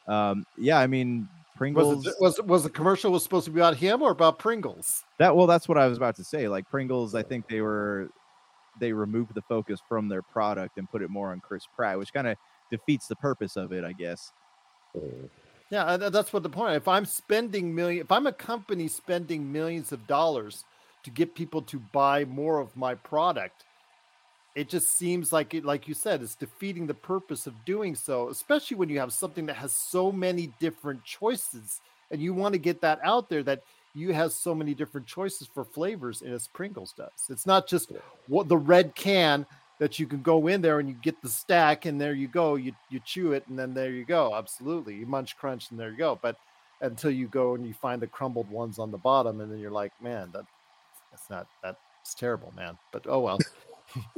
[0.09, 1.97] um, yeah, I mean, Pringles.
[1.97, 5.05] Was it was was the commercial was supposed to be about him or about Pringles?
[5.19, 6.47] That well, that's what I was about to say.
[6.47, 8.11] Like Pringles, I think they were
[8.79, 12.13] they removed the focus from their product and put it more on Chris Pratt, which
[12.13, 12.37] kind of
[12.71, 14.33] defeats the purpose of it, I guess.
[15.71, 16.77] Yeah, that's what the point.
[16.77, 20.65] If I'm spending million, if I'm a company spending millions of dollars
[21.03, 23.65] to get people to buy more of my product,
[24.59, 28.29] it just seems like it, like you said, it's defeating the purpose of doing so.
[28.29, 32.59] Especially when you have something that has so many different choices, and you want to
[32.59, 33.63] get that out there that
[33.95, 37.29] you have so many different choices for flavors, and as Pringles does.
[37.29, 37.93] It's not just
[38.27, 39.47] what the red can
[39.79, 42.57] that you can go in there and you get the stack and there you go
[42.57, 45.93] you you chew it and then there you go absolutely you munch crunch and there
[45.93, 46.37] you go but
[46.81, 49.71] until you go and you find the crumbled ones on the bottom, and then you're
[49.71, 50.45] like, man, that
[51.11, 52.79] that's not that's terrible, man.
[52.93, 53.39] But oh well.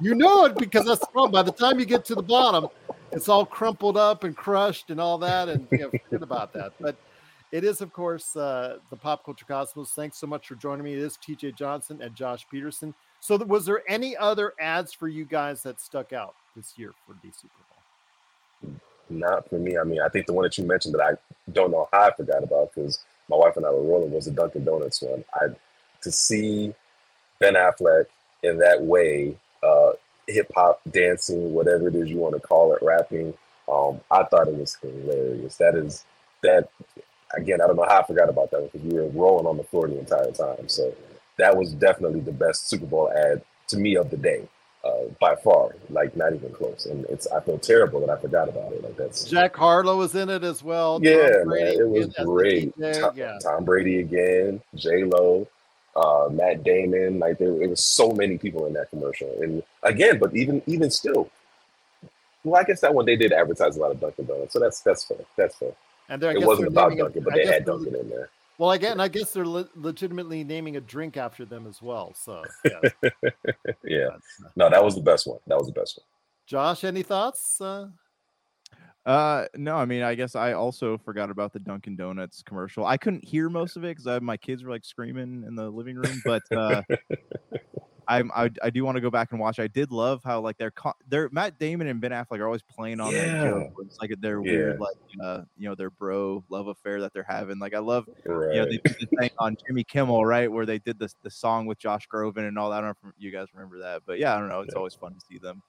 [0.00, 1.32] you know it because that's the problem.
[1.32, 2.68] By the time you get to the bottom,
[3.12, 6.72] it's all crumpled up and crushed and all that, and you know, forget about that.
[6.80, 6.96] But
[7.50, 9.92] it is, of course, uh, the Pop Culture Cosmos.
[9.92, 10.92] Thanks so much for joining me.
[10.92, 12.92] It is TJ Johnson and Josh Pederson.
[13.20, 17.14] So, was there any other ads for you guys that stuck out this year for
[17.22, 17.54] the Super
[18.62, 18.80] Bowl?
[19.10, 19.78] Not for me.
[19.78, 22.12] I mean, I think the one that you mentioned that I don't know how I
[22.14, 25.24] forgot about because my wife and I were rolling was the Dunkin' Donuts one.
[25.34, 25.46] I
[26.02, 26.74] to see
[27.38, 28.06] Ben Affleck
[28.42, 29.36] in that way,
[30.28, 33.34] hip hop dancing, whatever it is you want to call it, rapping.
[33.70, 35.56] Um, I thought it was hilarious.
[35.56, 36.04] That is
[36.42, 36.68] that
[37.36, 37.60] again.
[37.60, 39.88] I don't know how I forgot about that because we were rolling on the floor
[39.88, 40.68] the entire time.
[40.68, 40.94] So
[41.38, 44.48] that was definitely the best Super Bowl ad to me of the day.
[44.84, 48.48] Uh, by far, like not even close, and it's I feel terrible that I forgot
[48.48, 48.82] about it.
[48.82, 51.00] Like that's Jack Harlow was in it as well.
[51.02, 52.72] Yeah, man, it was great.
[52.94, 53.36] Tom, yeah.
[53.42, 55.48] Tom Brady again, J Lo,
[55.98, 57.18] uh, Matt Damon.
[57.18, 60.90] Like there, there was so many people in that commercial, and again, but even even
[60.90, 61.30] still,
[62.44, 64.80] well, I guess that one they did advertise a lot of Dunkin' Donuts, so that's
[64.80, 65.18] that's fair.
[65.36, 65.72] That's fair.
[66.08, 68.30] And there, it wasn't about Dunkin', but I they had Dunkin' in there.
[68.58, 72.12] Well, again, I guess they're le- legitimately naming a drink after them as well.
[72.16, 73.10] So, yeah.
[73.84, 75.38] Yeah, uh, no, that was the best one.
[75.46, 76.04] That was the best one.
[76.44, 77.60] Josh, any thoughts?
[77.60, 77.88] Uh,
[79.08, 82.84] Uh, no, I mean, I guess I also forgot about the Dunkin' Donuts commercial.
[82.84, 85.96] I couldn't hear most of it because my kids were like screaming in the living
[85.96, 86.20] room.
[86.26, 86.82] But uh,
[88.08, 89.58] I'm I, I do want to go back and watch.
[89.58, 90.72] I did love how like they're
[91.06, 93.42] they're Matt Damon and Ben Affleck are always playing on that Yeah.
[93.42, 93.66] joke.
[93.80, 94.42] It's like their Yeah.
[94.42, 97.58] weird like uh you know their bro love affair that they're having.
[97.58, 98.48] Like I love Right.
[98.50, 101.30] you know they did the thing on Jimmy Kimmel right where they did this the
[101.30, 102.78] song with Josh Groban and all that.
[102.78, 104.62] I don't know if you guys remember that, but yeah, I don't know.
[104.62, 104.78] It's Yeah.
[104.78, 105.62] always fun to see them.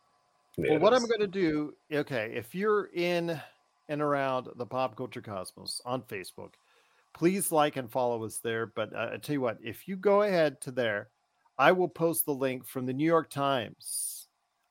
[0.63, 3.39] Yeah, well, what I'm going to do, okay, if you're in
[3.87, 6.53] and around the Pop Culture Cosmos on Facebook,
[7.13, 8.67] please like and follow us there.
[8.67, 11.09] But uh, I tell you what, if you go ahead to there,
[11.57, 14.27] I will post the link from the New York Times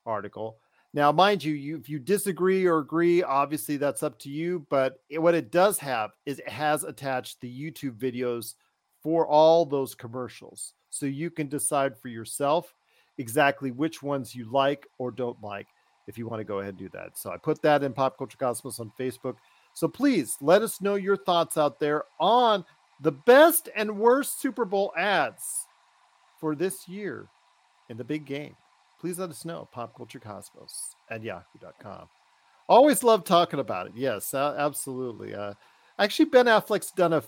[0.07, 0.59] article.
[0.94, 4.66] Now, mind you, you if you disagree or agree, obviously that's up to you.
[4.70, 8.55] But it- what it does have is it has attached the YouTube videos
[9.03, 12.74] for all those commercials, so you can decide for yourself
[13.18, 15.66] exactly which ones you like or don't like
[16.09, 17.16] if you want to go ahead and do that.
[17.16, 19.37] So I put that in Pop Culture Cosmos on Facebook.
[19.75, 22.64] So please let us know your thoughts out there on
[23.01, 25.66] the best and worst Super Bowl ads
[26.40, 27.29] for this year
[27.88, 28.57] in the big game.
[29.01, 29.68] Please let us know.
[29.71, 32.09] Pop Culture Cosmos at yahoo.com.
[32.68, 33.92] Always love talking about it.
[33.94, 35.35] Yes, absolutely.
[35.35, 35.55] Uh,
[35.99, 37.23] actually, Ben Affleck's done a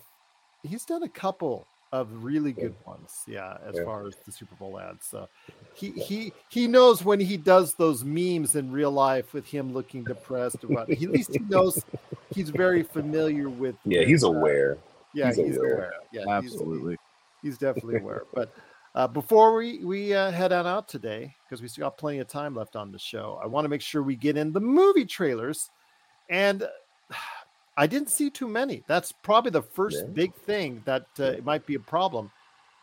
[0.62, 3.22] he's done a couple of really good ones.
[3.26, 3.84] Yeah, as Yeah.
[3.84, 5.06] far as the Super Bowl ads.
[5.06, 5.28] So
[5.74, 10.04] he he he knows when he does those memes in real life with him looking
[10.04, 11.82] depressed about he, at least he knows
[12.34, 14.78] he's very familiar with Yeah, he's with, uh, aware.
[15.14, 15.74] yeah he's he's, aware.
[15.74, 15.92] aware.
[16.12, 16.96] yeah he's- Absolutely.
[17.42, 18.52] he's, definitely aware but
[18.94, 22.26] uh, before we we uh, head on out today because we still got plenty of
[22.28, 25.04] time left on the show i want to make sure we get in the movie
[25.06, 25.70] trailers
[26.28, 26.68] and
[27.80, 28.84] i didn't see too many.
[28.86, 30.12] That's probably the first Yeah.
[30.12, 32.30] big thing that uh, it might be a problem.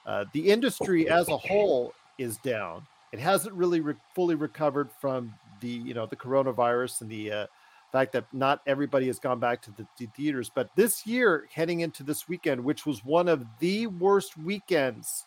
[0.07, 2.87] Uh, the industry as a whole is down.
[3.11, 7.47] It hasn't really re- fully recovered from the you know the coronavirus and the uh,
[7.91, 10.49] fact that not everybody has gone back to the, the theaters.
[10.53, 15.25] But this year heading into this weekend which was one of the worst weekends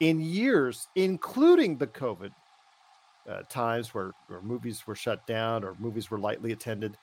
[0.00, 2.32] in years including the covid
[3.28, 6.96] uh, times where, where movies were shut down or movies were lightly attended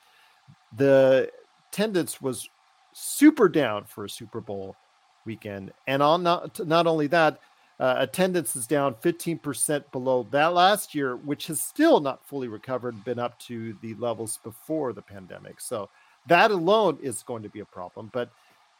[0.76, 1.30] the
[1.72, 2.50] attendance was
[2.92, 4.76] super down for a super bowl
[5.24, 7.38] weekend and on not not only that
[7.80, 13.02] uh, attendance is down 15% below that last year, which has still not fully recovered,
[13.02, 15.60] been up to the levels before the pandemic.
[15.60, 15.88] So
[16.28, 18.08] that alone is going to be a problem.
[18.12, 18.30] But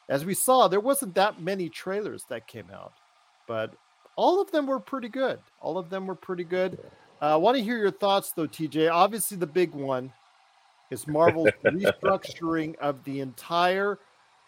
[0.08, 2.92] as we saw, there wasn't that many trailers that came out,
[3.48, 3.74] but
[4.14, 5.40] all of them were pretty good.
[5.60, 6.78] All of them were pretty good.
[7.20, 8.92] Uh, I want to hear your thoughts, though, TJ.
[8.92, 10.12] Obviously, the big one
[10.92, 13.98] is Marvel's restructuring of the entire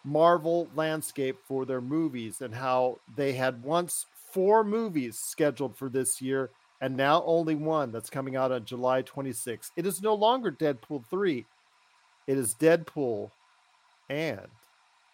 [0.03, 6.21] Marvel landscape for their movies and how they had once four movies scheduled for this
[6.21, 9.71] year and now only one that's coming out on July 26th.
[9.75, 11.43] It is no longer Deadpool 3,
[12.27, 13.31] it is Deadpool
[14.09, 14.47] and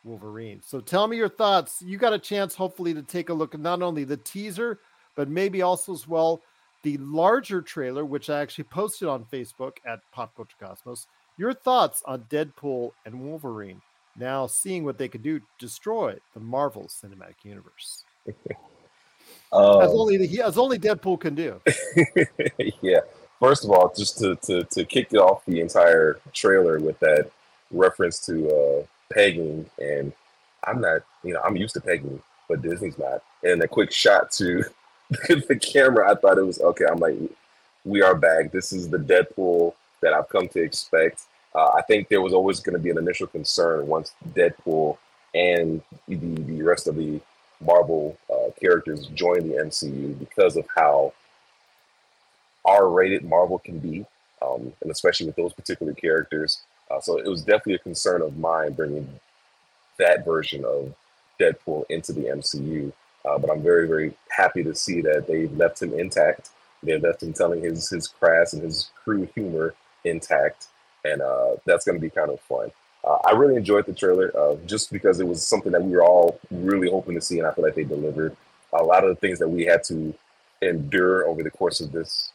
[0.03, 0.61] Wolverine.
[0.61, 1.81] So tell me your thoughts.
[1.81, 4.79] You got a chance, hopefully, to take a look at not only the teaser,
[5.15, 6.41] but maybe also as well
[6.83, 11.07] the larger trailer, which I actually posted on Facebook at Pop Culture Cosmos.
[11.37, 13.81] Your thoughts on Deadpool and Wolverine
[14.17, 18.03] now seeing what they could do to destroy the Marvel Cinematic Universe.
[19.53, 21.59] Um, as only the, as only Deadpool can do.
[22.81, 23.01] yeah.
[23.37, 27.29] First of all, just to, to to kick it off the entire trailer with that
[27.69, 30.13] reference to uh, pegging and
[30.63, 33.23] I'm not, you know, I'm used to pegging, but Disney's not.
[33.43, 34.63] And a quick shot to
[35.09, 36.85] the camera, I thought it was okay.
[36.89, 37.17] I'm like,
[37.83, 38.51] we are back.
[38.51, 41.23] This is the Deadpool that I've come to expect.
[41.53, 44.97] Uh, I think there was always going to be an initial concern once Deadpool
[45.33, 47.21] and the, the rest of the
[47.59, 51.13] Marvel uh, characters joined the MCU because of how
[52.65, 54.05] R-rated Marvel can be,
[54.41, 56.61] um, and especially with those particular characters.
[56.89, 59.07] Uh, so it was definitely a concern of mine bringing
[59.97, 60.93] that version of
[61.39, 62.91] Deadpool into the MCU.
[63.23, 66.49] Uh, but I'm very, very happy to see that they've left him intact.
[66.83, 70.67] They left him telling his his crass and his crude humor intact,
[71.05, 72.71] and uh, that's going to be kind of fun.
[73.03, 76.03] Uh, I really enjoyed the trailer uh, just because it was something that we were
[76.03, 78.35] all really hoping to see, and I feel like they delivered.
[78.73, 80.13] A lot of the things that we had to
[80.61, 82.31] endure over the course of this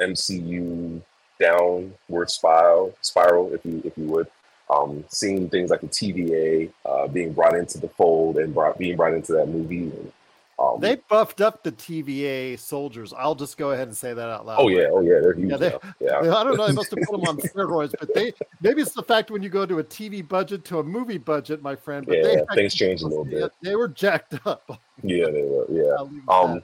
[0.00, 1.00] MCU
[1.40, 4.26] downward spiral, spiral, if you if you would,
[4.68, 8.96] um, seeing things like the TVA uh, being brought into the fold and brought being
[8.96, 9.84] brought into that movie.
[9.84, 10.12] And,
[10.58, 13.12] um, They buffed up the TVA soldiers.
[13.16, 14.58] I'll just go ahead and say that out loud.
[14.60, 15.50] oh yeah, oh yeah, they're huge.
[15.50, 16.18] Yeah, they- yeah.
[16.36, 16.66] I don't know.
[16.66, 19.48] They must have put them on steroids, but they maybe it's the fact when you
[19.50, 22.06] go to a TV budget to a movie budget, my friend.
[22.06, 23.52] But they Yeah, things change a little bit.
[23.62, 24.80] They were jacked up.
[25.04, 25.64] Yeah, they were.
[25.70, 25.94] Yeah.
[25.96, 26.62] I'll leave it at Um,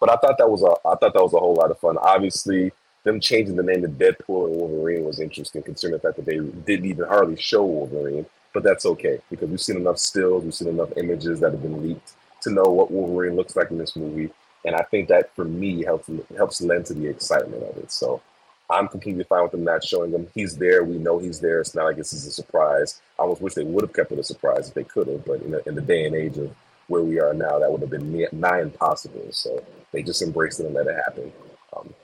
[0.00, 1.98] but I thought that was a I thought that was a whole lot of fun.
[1.98, 2.72] Obviously,
[3.04, 6.38] them changing the name to Deadpool and Wolverine was interesting, considering the fact that they
[6.38, 8.26] didn't even hardly show Wolverine.
[8.52, 11.80] But that's okay because we've seen enough stills, we've seen enough images that have been
[11.80, 14.30] leaked to know what Wolverine looks like in this movie,
[14.64, 17.92] and I think that for me helps helps lend to the excitement of it.
[17.92, 18.22] So.
[18.70, 20.28] I'm completely fine with them not showing him.
[20.32, 20.84] He's there.
[20.84, 21.60] We know he's there.
[21.60, 23.00] It's not like this is a surprise.
[23.18, 25.24] I almost wish they would have kept it a surprise if they could have.
[25.24, 26.54] But in the, in the day and age of
[26.86, 29.26] where we are now, that would have been nigh nigh impossible.
[29.30, 31.32] So they just embraced it and let it happen.
[31.76, 31.94] Um,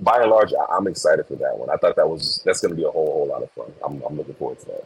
[0.00, 1.70] by and large, I, I'm excited for that one.
[1.70, 3.72] I thought that was that's going to be a whole whole lot of fun.
[3.84, 4.84] I'm, I'm looking forward to that.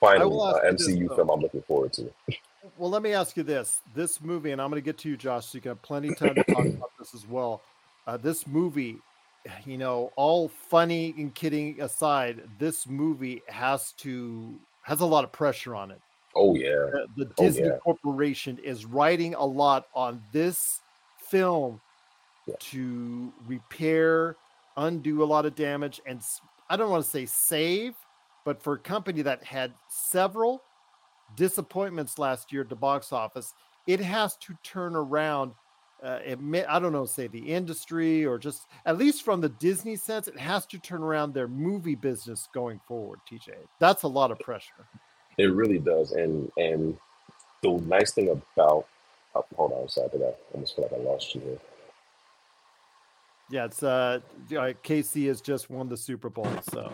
[0.00, 2.12] Finally, uh, you this, MCU film I'm looking forward to.
[2.76, 5.16] Well, let me ask you this: this movie, and I'm going to get to you,
[5.16, 5.46] Josh.
[5.46, 7.62] So you can have plenty of time to talk about this as well.
[8.06, 8.96] Uh, this movie,
[9.64, 15.32] you know, all funny and kidding aside, this movie has to has a lot of
[15.32, 16.00] pressure on it.
[16.34, 17.78] Oh yeah, the, the Oh, Disney yeah.
[17.82, 20.80] Corporation is writing a lot on this
[21.18, 21.80] film
[22.46, 22.54] Yeah.
[22.60, 24.36] to repair,
[24.76, 26.20] undo a lot of damage, and
[26.70, 27.94] I don't want to say save,
[28.44, 30.62] but for a company that had several
[31.34, 33.54] disappointments last year at the box office,
[33.86, 35.52] it has to turn around.
[36.02, 39.48] Uh, it may, I don't know, say the industry or just at least from the
[39.48, 43.18] Disney sense, it has to turn around their movie business going forward.
[43.30, 44.86] TJ, that's a lot of pressure.
[45.38, 46.12] it really does.
[46.12, 46.96] And and
[47.62, 48.86] the nice thing about
[49.34, 51.58] oh, hold on, I'm sorry, I almost feel like I lost you here.
[53.48, 56.92] Yeah, it's uh, KC has just won the Super Bowl, so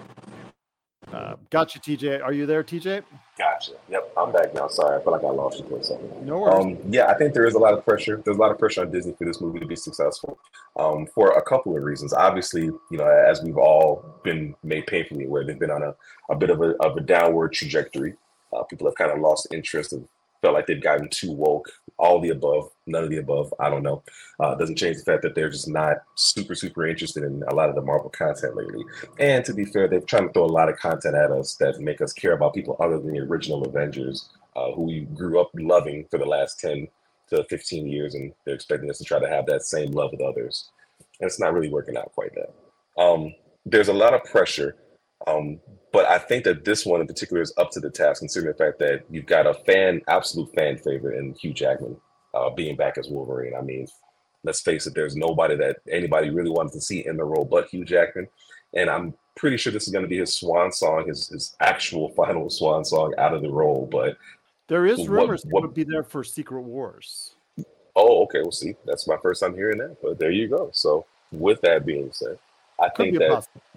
[1.10, 2.22] uh, got you, TJ.
[2.22, 3.02] Are you there, TJ?
[3.62, 3.78] Gotcha.
[3.90, 4.66] Yep, I'm back now.
[4.68, 6.26] Sorry, I feel like I lost you for a second.
[6.26, 6.64] No worries.
[6.64, 8.20] Um, yeah, I think there is a lot of pressure.
[8.24, 10.38] There's a lot of pressure on Disney for this movie to be successful,
[10.76, 12.12] um, for a couple of reasons.
[12.12, 15.94] Obviously, you know, as we've all been made painfully aware, they've been on a,
[16.30, 18.14] a bit of a of a downward trajectory.
[18.52, 20.06] Uh, people have kind of lost interest and
[20.42, 21.70] felt like they've gotten too woke.
[21.98, 23.54] All the above, none of the above.
[23.60, 24.02] I don't know.
[24.40, 27.68] Uh, doesn't change the fact that they're just not super super interested in a lot
[27.68, 28.84] of the Marvel content lately.
[29.18, 31.78] And to be fair, they're trying to throw a lot of content at us that
[31.80, 35.50] make us care about people other than the original Avengers, uh, who we grew up
[35.54, 36.88] loving for the last 10
[37.30, 38.14] to 15 years.
[38.14, 40.70] And they're expecting us to try to have that same love with others.
[41.20, 42.52] And it's not really working out quite that.
[43.00, 43.32] Um,
[43.64, 44.76] there's a lot of pressure.
[45.26, 45.60] Um,
[45.92, 48.64] but I think that this one in particular is up to the task, considering the
[48.64, 51.96] fact that you've got a fan, absolute fan favorite in Hugh Jackman
[52.34, 53.54] uh, being back as Wolverine.
[53.54, 53.86] I mean,
[54.42, 57.68] let's face it, there's nobody that anybody really wanted to see in the role but
[57.68, 58.28] Hugh Jackman.
[58.74, 62.08] And I'm pretty sure this is going to be his swan song, his, his actual
[62.16, 63.86] final swan song out of the role.
[63.90, 64.16] But
[64.68, 67.34] there is rumors what- he would be there for Secret Wars.
[67.94, 68.74] oh, okay, we'll see.
[68.86, 69.98] That's my first time hearing that.
[70.02, 70.70] But there you go.
[70.72, 72.38] So with that being said,
[72.80, 73.71] I Could think that possibility.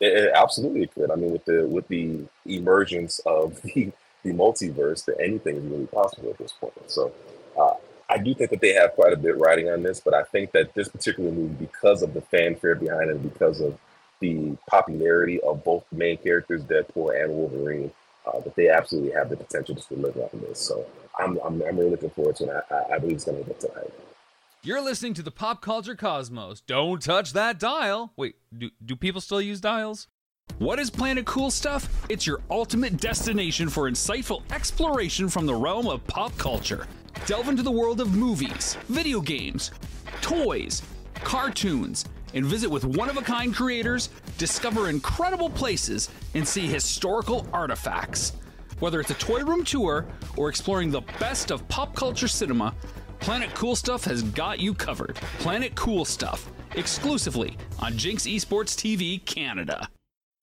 [0.00, 1.10] It, absolutely could.
[1.10, 5.86] I mean, with the with the emergence of the the multiverse, that anything is really
[5.86, 6.72] possible at this point.
[6.86, 7.12] So,
[7.58, 7.74] uh,
[8.08, 10.52] I do think that they have quite a bit riding on this, but I think
[10.52, 13.78] that this particular movie, because of the fanfare behind it, because of
[14.20, 17.92] the popularity of both main characters, Deadpool and Wolverine,
[18.26, 20.58] uh, that they absolutely have the potential to deliver on this.
[20.58, 20.84] So,
[21.18, 22.64] I'm I'm, I'm really looking forward to it.
[22.70, 24.15] I, I believe it's going to up to hype.
[24.66, 26.60] You're listening to the Pop Culture Cosmos.
[26.60, 28.12] Don't touch that dial.
[28.16, 30.08] Wait, do, do people still use dials?
[30.58, 31.88] What is Planet Cool Stuff?
[32.08, 36.88] It's your ultimate destination for insightful exploration from the realm of pop culture.
[37.26, 39.70] Delve into the world of movies, video games,
[40.20, 40.82] toys,
[41.14, 47.46] cartoons, and visit with one of a kind creators, discover incredible places, and see historical
[47.52, 48.32] artifacts.
[48.80, 52.74] Whether it's a toy room tour or exploring the best of pop culture cinema,
[53.20, 55.16] Planet Cool Stuff has got you covered.
[55.38, 59.88] Planet Cool Stuff, exclusively on Jinx Esports TV Canada.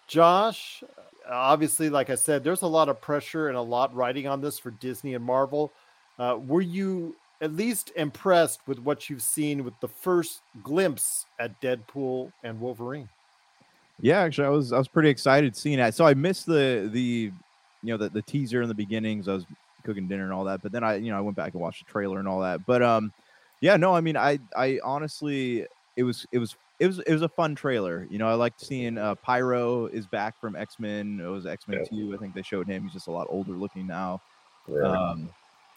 [0.08, 0.84] Josh,
[1.30, 4.60] obviously, like I said, there's a lot of pressure and a lot riding on this
[4.60, 5.72] for Disney and Marvel.
[6.20, 11.60] Uh, were you at least impressed with what you've seen with the first glimpse at
[11.62, 13.10] Deadpool and Wolverine?
[14.00, 15.94] Yeah, actually, I was I was pretty excited seeing that.
[15.94, 17.32] So I missed the the
[17.84, 19.28] you know the, the teaser in the beginnings.
[19.28, 19.46] I was
[19.84, 21.86] cooking dinner and all that, but then I you know I went back and watched
[21.86, 22.66] the trailer and all that.
[22.66, 23.12] But um,
[23.62, 25.66] yeah, no, I mean I I honestly
[25.96, 28.08] it was it was it was it was a fun trailer.
[28.10, 31.22] You know, I liked seeing uh, Pyro is back from X Men.
[31.24, 31.86] It was X Men Yeah.
[31.86, 32.14] Two.
[32.14, 32.84] I think they showed him.
[32.84, 34.22] He's just a lot older looking now.
[34.68, 34.82] Yeah.
[34.82, 35.30] Um,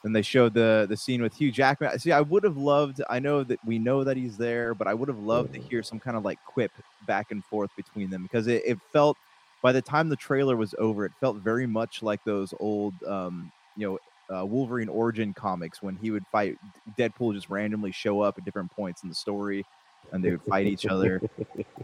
[0.03, 1.99] then they showed the the scene with Hugh Jackman.
[1.99, 3.03] See, I would have loved.
[3.11, 5.83] I know that we know that he's there, but I would have loved to hear
[5.83, 6.71] some kind of like quip
[7.07, 9.17] back and forth between them because it, it felt.
[9.63, 13.51] By the time the trailer was over, it felt very much like those old, um,
[13.77, 13.99] you
[14.31, 16.57] know, uh, Wolverine origin comics when he would fight
[16.99, 19.65] Deadpool, just randomly show up at different points in the story,
[20.13, 21.21] and they would fight each other.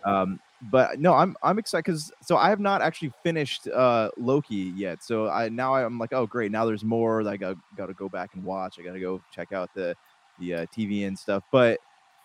[0.05, 4.73] Um, but no, I'm I'm excited because so I have not actually finished uh Loki
[4.77, 5.03] yet.
[5.03, 7.95] So I now I'm like, oh great, now there's more that I got got to
[7.95, 8.79] go back and watch.
[8.81, 9.95] I got to go check out the
[10.41, 11.45] the uh, TV and stuff.
[11.53, 11.79] But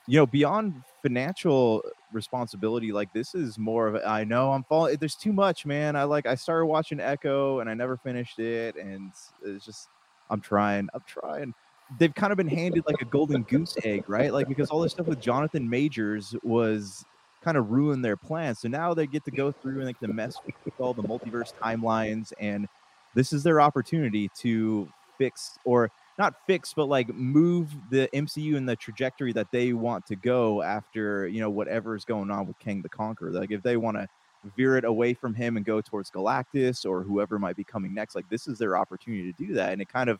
[0.07, 4.97] you know, beyond financial responsibility, like this is more of a, I know I'm falling.
[4.99, 5.95] There's too much, man.
[5.95, 9.11] I like I started watching Echo and I never finished it, and
[9.43, 9.89] it's just
[10.29, 10.89] I'm trying.
[10.93, 11.53] I'm trying.
[11.99, 14.33] They've kind of been handed like a golden goose egg, right?
[14.33, 17.05] Like because all this stuff with Jonathan Majors was
[17.43, 18.59] kind of ruined their plans.
[18.59, 21.53] So now they get to go through and like the mess with all the multiverse
[21.61, 22.67] timelines, and
[23.15, 28.65] this is their opportunity to fix or not fix, but like move the MCU in
[28.65, 32.57] the trajectory that they want to go after you know whatever is going on with
[32.59, 33.31] Kang the Conqueror.
[33.31, 34.07] Like if they want to
[34.55, 38.15] veer it away from him and go towards Galactus or whoever might be coming next,
[38.15, 39.73] like this is their opportunity to do that.
[39.73, 40.19] And it kind of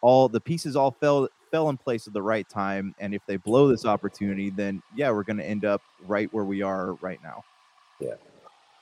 [0.00, 2.94] all the pieces all fell fell in place at the right time.
[2.98, 6.44] And if they blow this opportunity, then yeah, we're going to end up right where
[6.44, 7.44] we are right now.
[8.00, 8.14] yeah,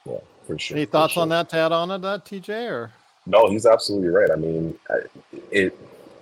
[0.06, 0.76] Yeah, for sure.
[0.76, 2.70] Any for thoughts on that to add on to that, TJ?
[2.70, 2.92] Or
[3.26, 4.30] No, he's absolutely right.
[4.30, 4.78] I mean,
[5.50, 5.78] it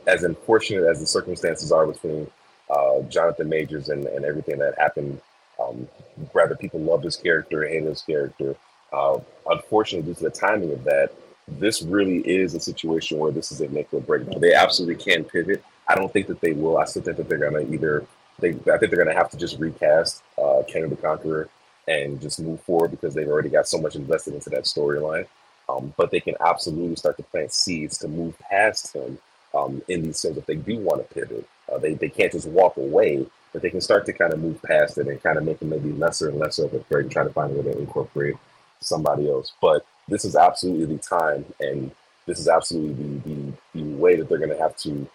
[0.06, 2.30] as unfortunate as the circumstances are between
[2.70, 5.20] uh, Jonathan Majors and, and everything that happened.
[5.60, 5.88] Um,
[6.32, 8.56] rather, people loved his character, hated his character.
[8.92, 9.18] Uh,
[9.50, 11.12] unfortunately, due to the timing of that,
[11.48, 14.28] this really is a situation where this is a make or break.
[14.40, 15.62] They absolutely can pivot.
[15.88, 16.78] I don't think that they will.
[16.78, 18.06] I still think that they're going to either.
[18.38, 21.48] They, I think they're going to have to just recast uh, Kang the Conqueror
[21.88, 25.26] and just move forward because they've already got so much invested into that storyline.
[25.68, 29.18] Um, but they can absolutely start to plant seeds to move past him
[29.54, 31.46] um, in these sense if they do want to pivot.
[31.72, 34.60] Uh, they, they can't just walk away, but they can start to kind of move
[34.62, 37.10] past it and kind of make it maybe lesser and lesser of a threat and
[37.10, 38.36] try to find a way to incorporate
[38.80, 39.52] somebody else.
[39.60, 41.90] But this is absolutely the time, and
[42.26, 45.08] this is absolutely the, the, the way that they're going to have to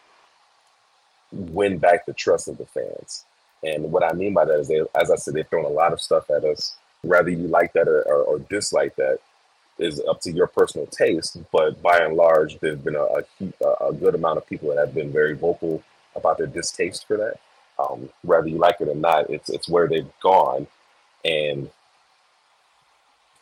[1.32, 3.26] win back the trust of the fans.
[3.64, 5.94] And what I mean by that is, they, as I said, they've thrown a lot
[5.94, 6.78] of stuff at us.
[7.02, 9.20] Whether you like that or, or, or dislike that
[9.80, 11.38] is up to your personal taste.
[11.52, 13.06] But by and large, there's been a,
[13.64, 15.84] a, a good amount of people that have been very vocal
[16.16, 17.40] about their distaste for that.
[17.80, 20.66] Um, whether you like it or not, it's it's where they've gone,
[21.24, 21.70] and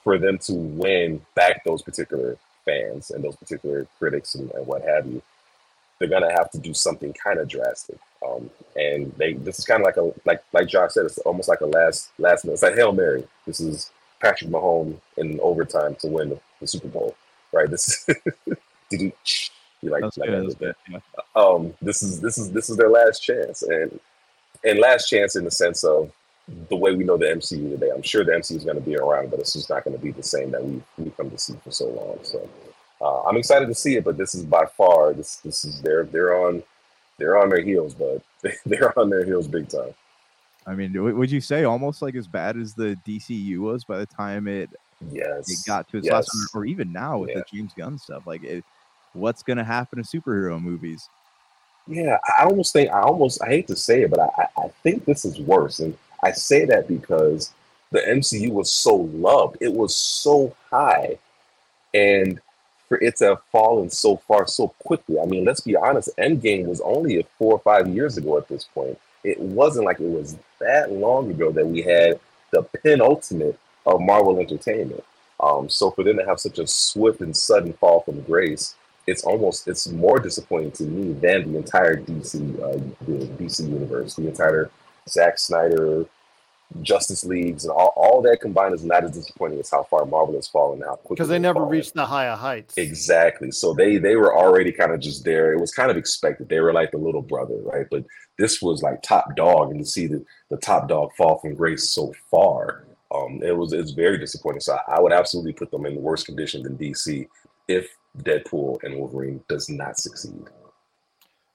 [0.03, 4.81] for them to win back those particular fans and those particular critics and, and what
[4.83, 5.21] have you,
[5.99, 7.97] they're gonna have to do something kind of drastic.
[8.25, 11.47] Um, and they this is kind of like a like like Josh said, it's almost
[11.47, 12.55] like a last last minute.
[12.55, 13.25] It's like hail mary.
[13.45, 13.91] This is
[14.25, 17.15] Patrick Mahomes in overtime to win the, Super Bowl,
[17.53, 17.69] right?
[17.69, 18.05] This
[18.89, 19.11] did you
[19.81, 20.33] you like, like good.
[20.33, 20.75] that That's little bit?
[20.87, 20.93] good.
[20.93, 20.99] Yeah.
[21.35, 23.99] um, this is this is this is their last chance, and
[24.63, 26.11] and last chance in the sense of
[26.69, 27.91] the way we know the MCU today.
[27.93, 30.01] I'm sure the MCU is going to be around, but it's just not going to
[30.03, 32.17] be the same that we we come to see for so long.
[32.23, 32.49] So
[33.01, 36.05] uh, I'm excited to see it, but this is by far this this is they're
[36.05, 36.63] they're on
[37.19, 38.23] they're on their heels, but
[38.65, 39.93] they're on their heels big time.
[40.67, 44.05] I mean, would you say almost like as bad as the DCU was by the
[44.05, 44.69] time it
[45.11, 47.41] Yes, it got to its last one, or even now with Yeah.
[47.51, 48.25] the James Gunn stuff?
[48.25, 48.63] Like, it,
[49.13, 51.07] what's going to happen to superhero movies?
[51.87, 54.67] Yeah, I almost think I almost I hate to say it, but I, I- I
[54.81, 55.79] think this is worse.
[55.79, 57.53] And I say that because
[57.91, 59.57] the MCU was so loved.
[59.61, 61.19] It was so high.
[61.93, 62.41] And
[62.89, 65.19] for it to have fallen so far so quickly.
[65.19, 68.63] I mean, let's be honest, Endgame was only four or five years ago at this
[68.63, 68.99] point.
[69.25, 72.19] It wasn't like it was that long ago that we had
[72.51, 75.03] the penultimate of Marvel Entertainment.
[75.39, 78.75] Um, so for them to have such a swift and sudden fall from grace,
[79.07, 84.15] it's almost it's more disappointing to me than the entire DC uh, the DC universe,
[84.15, 84.71] the entire
[85.07, 86.05] Zack Snyder
[86.81, 90.35] Justice Leagues and all, all that combined is not as disappointing as how far Marvel
[90.35, 90.99] has fallen now.
[91.07, 92.75] because they never reached the higher heights.
[92.77, 93.51] Exactly.
[93.51, 95.53] So they they were already kind of just there.
[95.53, 96.49] It was kind of expected.
[96.49, 97.85] They were like the little brother, right?
[97.89, 98.05] But
[98.37, 101.89] this was like top dog, and to see the, the top dog fall from grace
[101.89, 104.61] so far, um, it was it's very disappointing.
[104.61, 107.27] So I, I would absolutely put them in worse condition than DC
[107.67, 107.87] if
[108.19, 110.45] Deadpool and Wolverine does not succeed.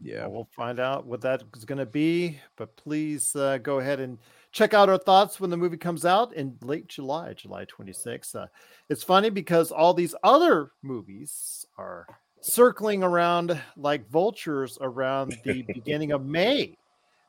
[0.02, 0.22] Yeah.
[0.22, 2.40] Well, we'll find out what that is going to be.
[2.56, 4.18] But please uh, go ahead and
[4.52, 8.34] check out our thoughts when the movie comes out in late July, July 26th.
[8.34, 8.46] Uh,
[8.88, 12.06] it's funny because all these other movies are
[12.40, 16.76] circling around like vultures around the beginning of May.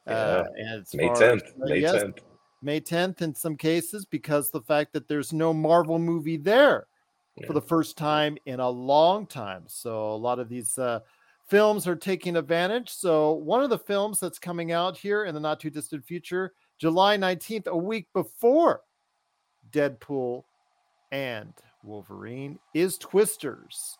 [0.07, 1.35] Uh, and May 10th.
[1.35, 2.17] as- uh, May yes, 10th.
[2.63, 6.87] May 10th in some cases because the fact that there's no Marvel movie there
[7.47, 9.63] for the first time in a long time.
[9.67, 10.99] So a lot of these uh,
[11.47, 12.89] films are taking advantage.
[12.89, 16.53] So one of the films that's coming out here in the not too distant future,
[16.81, 18.81] July 19th, a week before
[19.71, 20.45] Deadpool
[21.11, 21.53] and
[21.83, 23.99] Wolverine, is Twisters.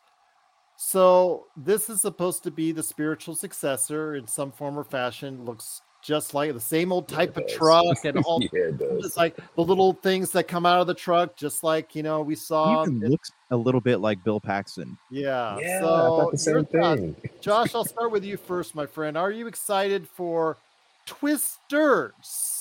[0.78, 5.46] So this is supposed to be the spiritual successor in some form or fashion.
[5.46, 9.16] Looks just like the same old type it of truck and all yeah, it just
[9.16, 12.34] like the little things that come out of the truck, just like you know we
[12.34, 12.82] saw.
[12.82, 14.98] Even in- looks a little bit like Bill Paxton.
[15.12, 15.56] yeah.
[15.60, 17.16] Yeah, so the same thing.
[17.42, 19.16] Josh, I'll start with you first, my friend.
[19.16, 20.58] Are you excited for
[21.06, 22.61] Twisters?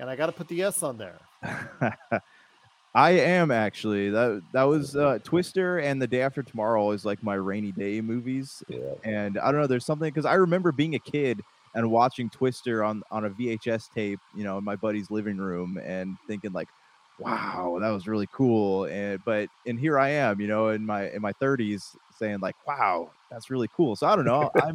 [0.00, 1.18] And I got to put the S on there.
[2.94, 4.10] I am actually.
[4.10, 8.00] That that was uh, Twister and The Day After Tomorrow is like my rainy day
[8.00, 8.64] movies.
[8.68, 8.78] Yeah.
[9.04, 11.40] And I don't know, there's something because I remember being a kid
[11.74, 15.78] and watching Twister on on a VHS tape, you know, in my buddy's living room
[15.84, 16.68] and thinking like,
[17.20, 18.86] wow, that was really cool.
[18.86, 22.56] And but and here I am, you know, in my in my 30s saying like,
[22.66, 23.94] wow, that's really cool.
[23.94, 24.50] So I don't know.
[24.62, 24.74] I'm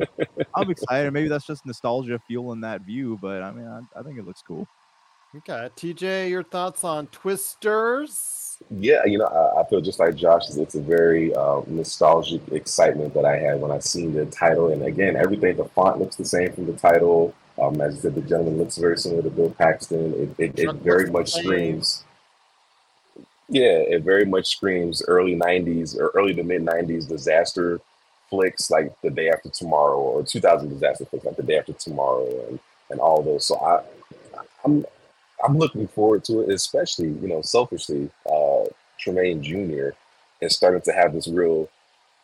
[0.54, 1.12] I'm excited.
[1.12, 4.42] Maybe that's just nostalgia fueling that view, but I mean, I, I think it looks
[4.42, 4.68] cool.
[5.38, 8.58] Okay, TJ, your thoughts on Twisters?
[8.70, 10.44] Yeah, you know, I, I feel just like Josh.
[10.50, 14.72] It's a very uh, nostalgic excitement that I had when I seen the title.
[14.72, 17.34] And again, everything, the font looks the same from the title.
[17.62, 20.36] Um, as you said, the gentleman looks very similar to Bill Paxton.
[20.38, 22.06] It, it, it very much screams.
[23.50, 27.82] Yeah, it very much screams early '90s or early to mid '90s disaster
[28.30, 32.26] flicks, like the day after tomorrow, or 2000 disaster flicks, like the day after tomorrow,
[32.48, 32.60] and
[32.90, 33.46] and all those.
[33.46, 33.84] So I,
[34.64, 34.86] I'm
[35.44, 38.64] I'm looking forward to it, especially you know, selfishly, uh,
[39.00, 39.90] Tremaine Jr.
[40.42, 41.70] is starting to have this real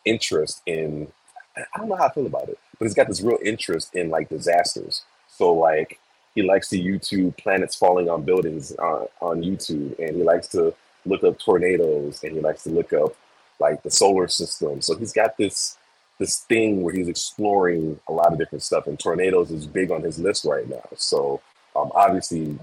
[0.04, 1.08] interest in.
[1.56, 4.08] I don't know how I feel about it, but he's got this real interest in
[4.08, 5.02] like disasters.
[5.28, 5.98] So like
[6.34, 10.74] he likes to YouTube planets falling on buildings on, on YouTube, and he likes to
[11.04, 13.14] look up tornadoes, and he likes to look up
[13.60, 14.80] like the solar system.
[14.80, 15.76] So he's got this
[16.18, 20.02] this thing where he's exploring a lot of different stuff, and tornadoes is big on
[20.02, 20.88] his list right now.
[20.96, 21.40] So
[21.76, 22.58] um, obviously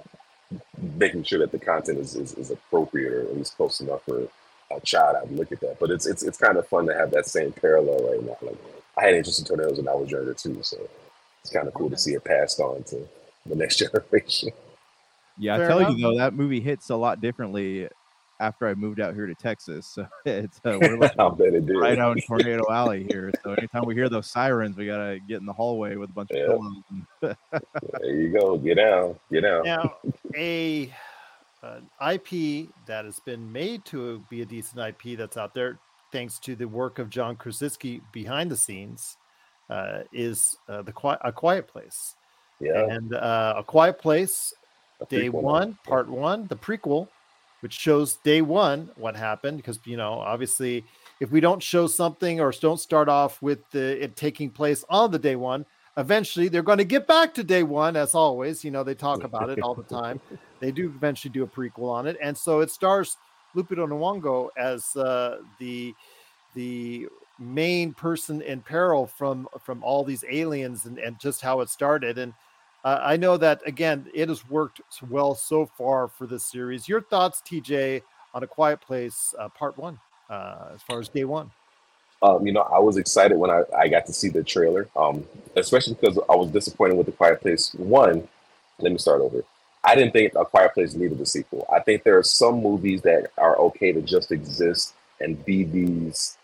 [0.97, 4.28] making sure that the content is, is, is appropriate or at least close enough for
[4.72, 5.80] a child I'd look at that.
[5.80, 8.38] But it's it's it's kind of fun to have that same parallel right now.
[8.41, 8.58] Like
[8.97, 10.78] I had interest in tornadoes when I was younger too, so
[11.41, 13.08] it's kind of cool to see it passed on to
[13.45, 14.52] the next generation.
[15.38, 15.97] Yeah, Fair I tell enough.
[15.97, 17.88] you though, that movie hits a lot differently
[18.40, 19.86] after I moved out here to Texas.
[19.88, 21.74] So it's uh, we're like I bet it did.
[21.78, 23.32] right out in Tornado Alley here.
[23.44, 26.30] So anytime we hear those sirens, we gotta get in the hallway with a bunch
[26.34, 26.44] Yeah.
[26.44, 26.60] of
[27.22, 27.36] pillows.
[28.02, 28.58] There you go.
[28.58, 29.20] Get out.
[29.32, 29.66] Get out.
[29.66, 29.96] Now,
[30.36, 30.94] a
[31.62, 35.78] an IP that has been made to be a decent IP that's out there,
[36.12, 39.18] thanks to the work of John Krasinski behind the scenes,
[39.70, 42.16] uh, is uh, the Qui- a Quiet Place.
[42.62, 42.86] Yeah.
[42.90, 44.54] And uh, a Quiet Place,
[45.02, 45.42] a Day prequel.
[45.42, 47.10] One, Part One, the prequel,
[47.62, 49.57] which shows Day One what happened.
[49.57, 50.86] Because you know, obviously,
[51.20, 55.12] if we don't show something or don't start off with the, it taking place on
[55.12, 55.66] the Day One,
[55.97, 57.95] eventually they're going to get back to Day One.
[57.95, 60.20] As always, you know, they talk about it all the time.
[60.62, 63.16] They do eventually do a prequel on it, and so it stars
[63.55, 65.93] Lupita Nyong'o as uh, the
[66.53, 67.07] the
[67.39, 72.18] main person in peril from from all these aliens and, and just how it started
[72.18, 72.34] and
[72.84, 77.02] uh, i know that again it has worked well so far for this series your
[77.02, 78.02] thoughts tj
[78.34, 80.00] on a quiet place uh, part one
[80.30, 81.50] uh, as far as day one
[82.22, 85.26] Um, you know, I was excited when I, I got to see the trailer, um,
[85.56, 87.74] especially because I was disappointed with The Quiet Place.
[87.76, 88.28] One,
[88.80, 89.44] let me start over.
[89.86, 91.66] I didn't think A Quiet Place needed a sequel.
[91.74, 96.38] I think there are some movies that are okay to just exist and be these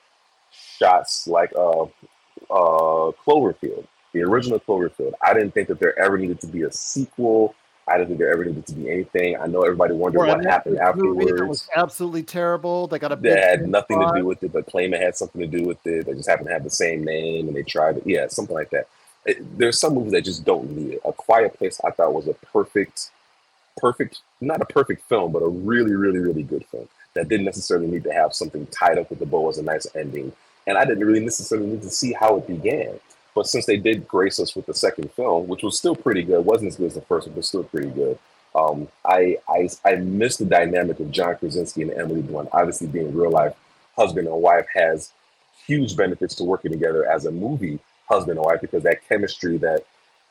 [0.52, 1.84] shots like uh,
[2.50, 5.12] uh, Cloverfield, the original Cloverfield.
[5.22, 7.54] I didn't think that there ever needed to be a sequel.
[7.88, 9.38] I didn't think there ever needed to be anything.
[9.38, 11.32] I know everybody wondered Or what happened afterwards.
[11.38, 14.66] that was absolutely terrible they got a that had nothing to do with it, but
[14.68, 16.06] claim it had something to do with it.
[16.06, 18.04] They just happen to have the same name, and they tried it.
[18.08, 18.88] Yeah, something like that.
[19.26, 21.02] It- there's some movies that just don't need it.
[21.04, 23.12] A Quiet Place, I thought, was a perfect
[23.78, 27.88] perfect, not a perfect film, but a really, really, really good film that didn't necessarily
[27.88, 30.32] need to have something tied up with the bow as a nice ending.
[30.66, 32.98] And I didn't really necessarily need to see how it began.
[33.36, 36.46] But since they did grace us with the second film, which was still pretty good,
[36.46, 38.18] wasn't as good as the first one, but still pretty good.
[38.56, 42.50] Um, I, I I miss the dynamic of John Krasinski and Emily Blunt.
[42.54, 43.54] Obviously, being real life
[43.98, 45.12] husband and wife has
[45.68, 49.86] huge benefits to working together as a movie husband and wife because that chemistry, that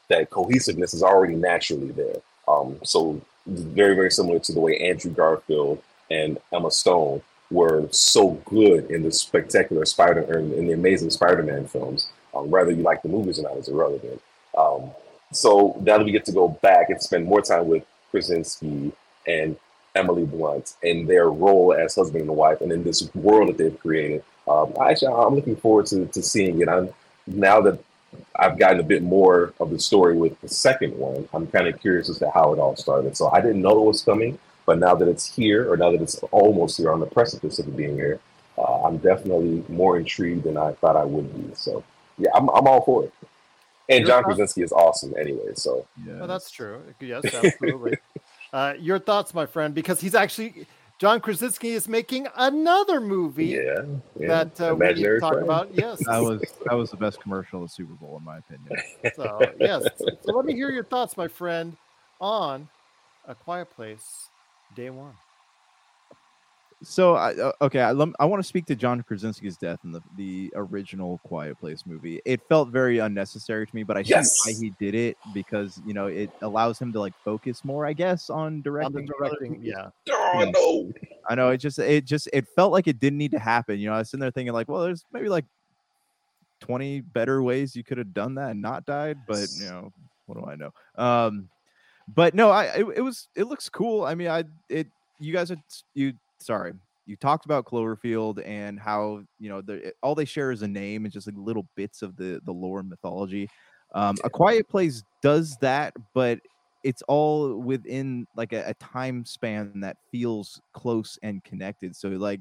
[0.08, 2.16] that cohesiveness is already naturally there.
[2.48, 8.30] Um, so very very similar to the way Andrew Garfield and Emma Stone were so
[8.44, 12.08] good in the spectacular Spider in, the Amazing Spider-Man films.
[12.34, 14.20] Um, whether you like the movies or not is irrelevant.
[14.56, 14.90] Um,
[15.32, 18.92] so now that we get to go back and spend more time with Krasinski
[19.26, 19.56] and
[19.94, 23.78] Emily Blunt and their role as husband and wife, and in this world that they've
[23.78, 26.68] created, um, actually, I'm looking forward to, to seeing it.
[26.68, 26.90] I'm
[27.26, 27.78] now that
[28.36, 31.28] I've gotten a bit more of the story with the second one.
[31.32, 33.16] I'm kind of curious as to how it all started.
[33.16, 36.02] So I didn't know it was coming, but now that it's here, or now that
[36.02, 38.20] it's almost here on the precipice of it being here,
[38.58, 41.54] uh, I'm definitely more intrigued than I thought I would be.
[41.54, 41.82] So
[42.18, 43.12] yeah, I'm, I'm all for it.
[43.88, 44.36] And Your John thoughts?
[44.36, 45.52] Krasinski is awesome anyway.
[45.54, 46.18] So Yeah.
[46.18, 46.82] Well, that's true.
[47.00, 47.98] Yes, absolutely.
[48.52, 50.66] uh, your thoughts, my friend, because he's actually
[50.98, 53.82] John Krasinski is making another movie yeah,
[54.18, 54.28] yeah.
[54.28, 55.44] that uh, we need to talk friend.
[55.44, 55.74] about.
[55.74, 55.98] Yes.
[56.06, 58.80] that was that was the best commercial of the Super Bowl in my opinion.
[59.16, 59.86] So yes.
[59.98, 61.76] So let me hear your thoughts, my friend,
[62.20, 62.68] on
[63.26, 64.28] A Quiet Place,
[64.76, 65.14] Day One.
[66.84, 70.00] So I uh, okay, I, I want to speak to John Krasinski's death in the
[70.16, 72.20] the original Quiet Place movie.
[72.24, 75.94] It felt very unnecessary to me, but I see why he did it because you
[75.94, 79.06] know it allows him to like focus more, I guess, on On directing.
[79.06, 79.74] the directing, movies.
[79.76, 79.88] yeah.
[80.10, 80.92] Oh no!
[81.28, 83.78] I know it just it just it felt like it didn't need to happen.
[83.78, 85.44] You know, I was sitting there thinking like, well, there's maybe like
[86.60, 89.92] twenty better ways you could have done that and not died, but you know,
[90.26, 90.72] what do I know?
[90.96, 91.48] Um,
[92.14, 94.04] but no, I it, it was it looks cool.
[94.04, 94.86] I mean, I it
[95.20, 95.56] you guys are
[95.94, 96.12] you
[96.44, 96.72] sorry
[97.06, 101.04] you talked about Cloverfield and how you know the, all they share is a name
[101.04, 103.48] and just like little bits of the the lore and mythology.
[103.94, 106.40] Um, a Quiet Place does that, but
[106.82, 111.94] it's all within like a, a time span that feels close and connected.
[111.94, 112.40] So like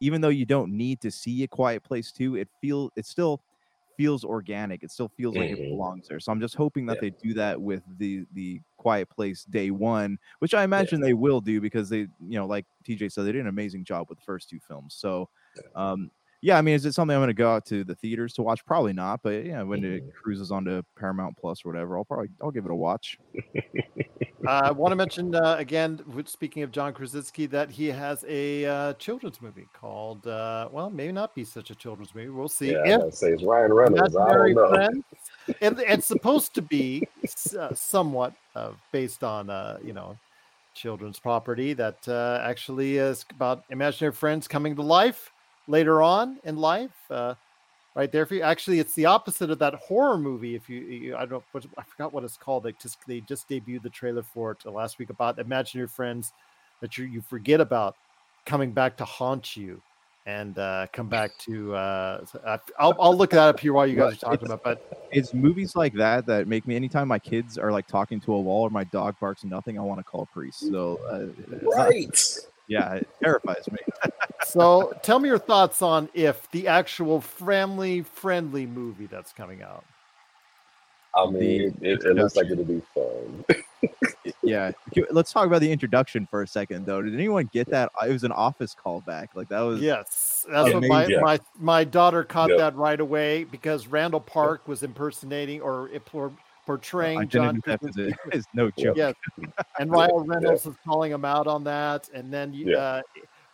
[0.00, 3.40] even though you don't need to see a quiet place too, it feel it still
[3.96, 4.82] feels organic.
[4.82, 5.68] It still feels like it Mhm.
[5.68, 6.20] belongs there.
[6.20, 7.00] So I'm just hoping that Yeah.
[7.00, 11.40] they do that with the the quiet place day one, which I imagine they will
[11.40, 14.24] do because they, you know, like TJ said, they did an amazing job with the
[14.24, 14.94] first two films.
[14.96, 15.28] So
[15.74, 16.10] um
[16.44, 18.42] yeah, I mean, is it something I'm going to go out to the theaters to
[18.42, 18.66] watch?
[18.66, 20.12] Probably not, but yeah, when it Mhm.
[20.12, 23.18] cruises onto Paramount Plus or whatever, I'll probably I'll give it a watch.
[23.34, 23.40] Uh,
[24.46, 28.92] I want to mention uh, again, speaking of John Krasinski, that he has a uh,
[28.94, 32.28] children's movie called, uh, well, maybe not be such a children's movie.
[32.28, 32.72] We'll see.
[32.72, 34.14] Yeah, If I say it's Ryan Reynolds.
[34.14, 34.76] I Imaginary don't know.
[34.76, 35.04] Friends,
[35.62, 37.06] and it's supposed to be
[37.58, 40.14] uh, somewhat uh, based on, uh, you know,
[40.74, 45.30] children's property that uh, actually is about imaginary friends coming to life
[45.66, 46.92] later on in life.
[47.10, 47.34] Uh,
[47.94, 48.42] right there for you.
[48.42, 50.54] Actually, it's the opposite of that horror movie.
[50.54, 52.64] If you, you I don't, know what, I forgot what it's called.
[52.64, 56.32] They just they just debuted the trailer for it uh, last week about imaginary friends
[56.80, 57.96] that you you forget about
[58.46, 59.80] coming back to haunt you
[60.26, 61.74] and uh, come back to.
[61.74, 64.62] Uh, I, I'll I'll look that up here while you guys are talking about.
[64.62, 66.76] But It's movies like that that make me.
[66.76, 69.82] Anytime my kids are like talking to a wall or my dog barks nothing, I
[69.82, 70.60] want to call a priest.
[70.60, 72.38] So uh, it's not- Right.
[72.66, 73.78] Yeah, it terrifies me.
[74.44, 79.84] so tell me your thoughts on if the actual family friendly movie that's coming out.
[81.16, 83.44] I mean, it, it looks like it'll be fun.
[84.42, 84.72] Yeah,
[85.10, 87.02] let's talk about the introduction for a second, though.
[87.02, 87.90] Did anyone get that?
[88.06, 89.28] It was an office callback.
[89.34, 91.20] Like that was Yes, that's what my, Amazing.
[91.20, 92.58] my my daughter caught Yep.
[92.58, 95.88] that right away because Randall Park was impersonating or
[96.66, 97.60] portraying John.
[97.66, 98.96] Identity theft is, no joke.
[98.96, 99.14] Yes,
[99.78, 102.52] and Ryan Reynolds is calling him out on that, and then.
[102.52, 102.76] Yeah.
[102.76, 103.02] Uh,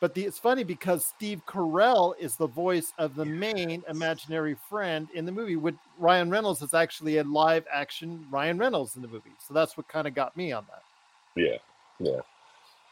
[0.01, 5.09] but the, it's funny because Steve Carell is the voice of the main imaginary friend
[5.13, 5.57] in the movie.
[5.57, 9.77] With Ryan Reynolds is actually a live action Ryan Reynolds in the movie, so that's
[9.77, 10.83] what kind of got me on that.
[11.37, 11.59] Yeah,
[11.99, 12.21] yeah.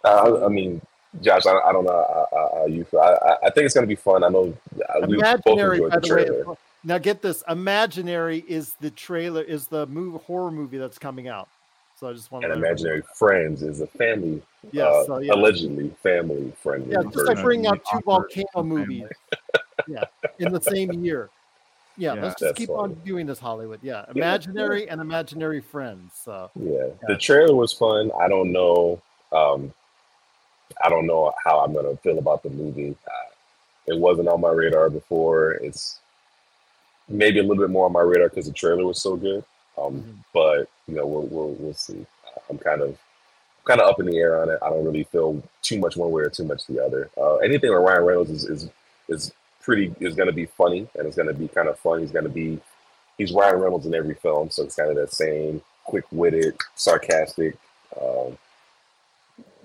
[0.04, 0.82] Uh, I mean,
[1.22, 3.00] Josh, I, I don't know how, how- you feel.
[3.00, 4.22] I, I- think it's going to be fun.
[4.22, 6.56] I know uh, we both Imaginary, enjoyed by the the way.
[6.84, 6.94] Trailer.
[6.94, 11.48] Now get this: Imaginary is the trailer, is the movie horror movie that's coming out.
[11.98, 15.34] So I just want And to Imaginary Friends is a family, Yes, uh, so yeah.
[15.34, 16.92] allegedly family friendly.
[16.92, 19.08] Yeah, just like bringing out two volcano movies.
[19.88, 20.04] yeah,
[20.38, 21.28] in the same year.
[21.96, 22.22] Yeah, Yeah.
[22.22, 22.94] let's just That's keep funny.
[22.94, 23.80] on doing this, Hollywood.
[23.82, 26.12] Yeah, imaginary and imaginary friends.
[26.24, 26.92] So Yeah, Yeah.
[27.08, 28.12] the trailer was fun.
[28.20, 29.02] I don't know.
[29.32, 29.74] Um,
[30.84, 32.94] I don't know how I'm gonna feel about the movie.
[33.04, 33.30] Uh,
[33.88, 35.52] it wasn't on my radar before.
[35.54, 35.98] It's
[37.08, 39.44] maybe a little bit more on my radar because the trailer was so good.
[39.76, 40.24] Um, Mhm.
[40.32, 42.04] but you know, we'll we'll, we'll see.
[42.50, 42.96] I'm kind of
[43.64, 44.58] kind of up in the air on it.
[44.62, 47.10] I don't really feel too much one way or too much the other.
[47.16, 48.70] Uh, anything with Ryan Reynolds is is,
[49.08, 49.32] is
[49.62, 52.00] pretty is going to be funny and it's going to be kind of fun.
[52.00, 52.60] He's going to be
[53.18, 57.56] he's Ryan Reynolds in every film, so it's kind of that same quick witted, sarcastic.
[58.00, 58.38] Um,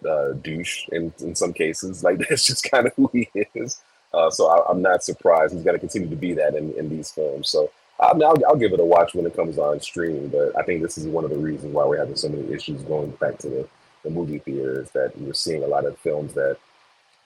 [0.08, 2.04] uh, douche in, in some cases.
[2.04, 3.82] Like that's just kind of who he is.
[4.14, 5.53] Uh, so I, am not surprised.
[5.53, 7.49] He's going to continue to be that in, in these films.
[7.49, 10.28] So I mean, I'll, I'll, give it a watch when it comes on stream.
[10.28, 12.82] But I think this is one of the reasons why we're having so many issues
[12.84, 13.68] going back to the,
[14.03, 16.57] the movie theaters that we're seeing a lot of films that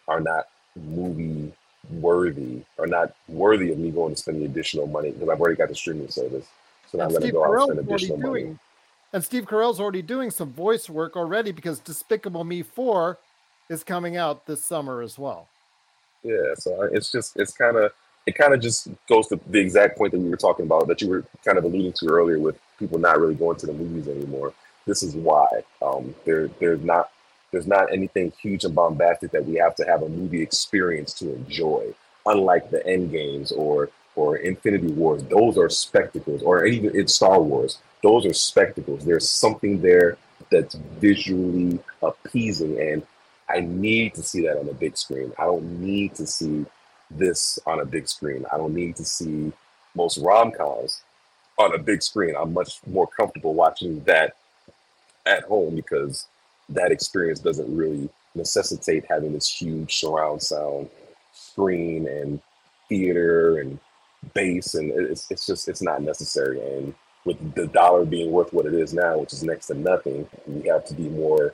[0.07, 1.51] are not movie
[1.89, 5.55] worthy or not worthy of me going to spend the additional money because I've already
[5.55, 6.47] got the streaming service.
[6.91, 8.41] So now I'm going to go out and spend additional money.
[8.43, 8.59] Doing,
[9.13, 13.17] and Steve Carell's already doing some voice work already because Despicable Me 4
[13.69, 15.47] is coming out this summer as well.
[16.23, 17.91] Yeah, so it's just it's kind of
[18.25, 21.01] it kind of just goes to the exact point that we were talking about that
[21.01, 24.07] you were kind of alluding to earlier with people not really going to the movies
[24.07, 24.53] anymore.
[24.85, 25.47] This is why
[25.81, 27.09] um, there there's not
[27.51, 31.33] there's not anything huge and bombastic that we have to have a movie experience to
[31.33, 31.93] enjoy.
[32.25, 37.39] Unlike the End Games or or Infinity Wars, those are spectacles, or even in Star
[37.39, 39.05] Wars, those are spectacles.
[39.05, 40.17] There's something there
[40.51, 43.03] that's visually appeasing, and
[43.49, 45.33] I need to see that on the big screen.
[45.37, 46.65] I don't need to see
[47.09, 48.45] this on a big screen.
[48.51, 49.53] I don't need to see
[49.95, 51.01] most rom coms
[51.57, 52.35] on a big screen.
[52.37, 54.35] I'm much more comfortable watching that
[55.25, 56.27] at home because
[56.69, 60.89] that experience doesn't really necessitate having this huge surround sound
[61.33, 62.39] screen and
[62.89, 63.79] theater and
[64.33, 66.93] bass and it's, it's just it's not necessary and
[67.27, 70.67] with the dollar being worth what it is now, which is next to nothing, we
[70.69, 71.53] have to be more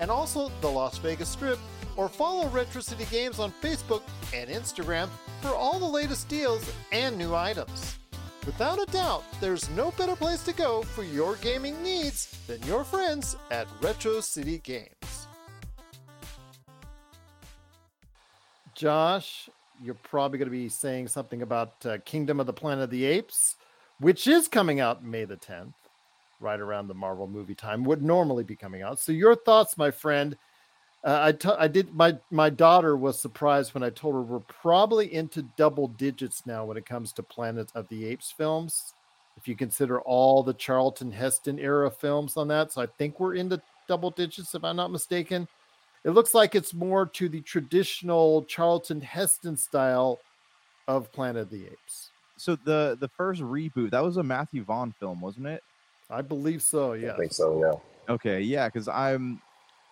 [0.00, 1.58] and also the Las Vegas Strip,
[1.96, 4.02] or follow Retro City Games on Facebook
[4.34, 5.08] and Instagram
[5.42, 7.98] for all the latest deals and new items.
[8.46, 12.84] Without a doubt, there's no better place to go for your gaming needs than your
[12.84, 15.26] friends at Retro City Games.
[18.74, 19.50] Josh,
[19.82, 23.04] you're probably going to be saying something about uh, Kingdom of the Planet of the
[23.04, 23.56] Apes,
[23.98, 25.74] which is coming out May the 10th
[26.40, 28.98] right around the Marvel movie time would normally be coming out.
[28.98, 30.36] So your thoughts, my friend?
[31.02, 34.40] Uh, I, t- I did my my daughter was surprised when I told her we're
[34.40, 38.92] probably into double digits now when it comes to Planet of the Apes films.
[39.38, 43.36] If you consider all the Charlton Heston era films on that, so I think we're
[43.36, 45.48] into double digits if I'm not mistaken.
[46.04, 50.18] It looks like it's more to the traditional Charlton Heston style
[50.86, 52.10] of Planet of the Apes.
[52.36, 55.62] So the the first reboot that was a Matthew Vaughn film, wasn't it?
[56.10, 56.94] I believe so.
[56.94, 57.60] Yeah, I think so.
[57.60, 58.14] Yeah.
[58.14, 59.40] Okay, yeah, because I'm,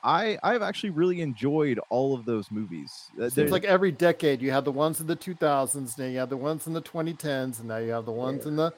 [0.03, 3.11] I I've actually really enjoyed all of those movies.
[3.29, 6.37] Seems like every decade you have the ones in the 2000s, now you have the
[6.37, 8.49] ones in the 2010s, and now you have the ones yeah.
[8.49, 8.73] in the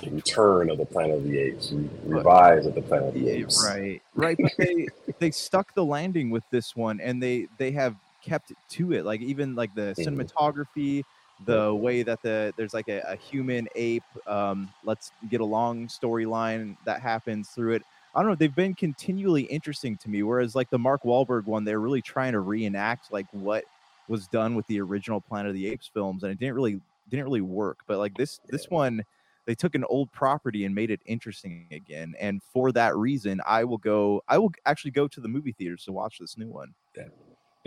[0.00, 1.72] the return of the Planet of the Apes,
[2.04, 3.64] revise of the Planet of the Apes.
[3.66, 4.36] Right, right.
[4.38, 4.86] But they
[5.18, 9.04] they stuck the landing with this one, and they they have kept to it.
[9.04, 10.20] Like even like the mm-hmm.
[10.20, 11.04] cinematography,
[11.44, 16.76] the way that the there's like a, a human ape um, let's get along storyline
[16.84, 17.82] that happens through it.
[18.14, 18.36] I don't know.
[18.36, 20.22] They've been continually interesting to me.
[20.22, 23.64] Whereas like the Mark Wahlberg one, they're really trying to reenact like what
[24.08, 27.24] was done with the original Planet of the Apes films, and it didn't really didn't
[27.24, 27.78] really work.
[27.86, 29.04] But like this this one,
[29.46, 32.14] they took an old property and made it interesting again.
[32.18, 34.22] And for that reason, I will go.
[34.28, 36.74] I will actually go to the movie theaters to watch this new one.
[36.96, 37.04] Yeah.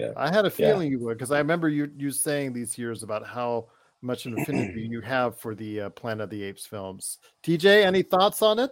[0.02, 0.12] Yeah.
[0.18, 0.98] I had a feeling yeah.
[0.98, 3.68] you would because I remember you you saying these years about how
[4.02, 7.20] much an affinity you have for the uh, Planet of the Apes films.
[7.44, 8.72] TJ, any thoughts on it?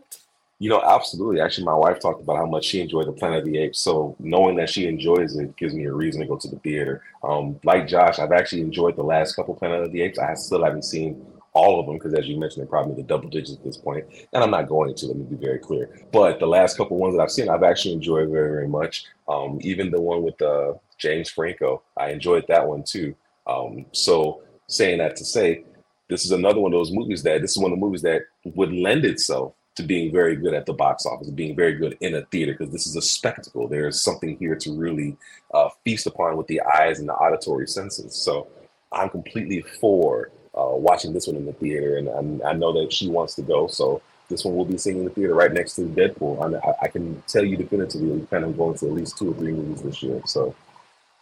[0.61, 1.39] You know, absolutely.
[1.39, 3.79] Actually, my wife talked about how much she enjoyed the Planet of the Apes.
[3.79, 7.03] So knowing that she enjoys it gives me a reason to go to the theater.
[7.23, 10.19] Um, like Josh, I've actually enjoyed the last couple Planet of the Apes.
[10.19, 13.29] I still haven't seen all of them because, as you mentioned, they're probably the double
[13.29, 15.07] digits at this point, and I'm not going to.
[15.07, 15.99] Let me be very clear.
[16.11, 19.05] But the last couple ones that I've seen, I've actually enjoyed very, very much.
[19.27, 23.15] Um, even the one with uh, James Franco, I enjoyed that one too.
[23.47, 25.63] Um, so, saying that to say,
[26.07, 28.23] this is another one of those movies that this is one of the movies that
[28.43, 32.15] would lend itself to being very good at the box office, being very good in
[32.15, 33.67] a theater, because this is a spectacle.
[33.67, 35.17] There's something here to really
[35.53, 38.15] uh, feast upon with the eyes and the auditory senses.
[38.15, 38.47] So,
[38.91, 42.91] I'm completely for uh, watching this one in the theater, and, and I know that
[42.91, 43.67] she wants to go.
[43.67, 46.55] So this one will be seen in the theater right next to Deadpool.
[46.63, 49.33] I, I, can tell you definitively, we plan on going to at least two or
[49.35, 50.21] three movies this year.
[50.25, 50.55] So,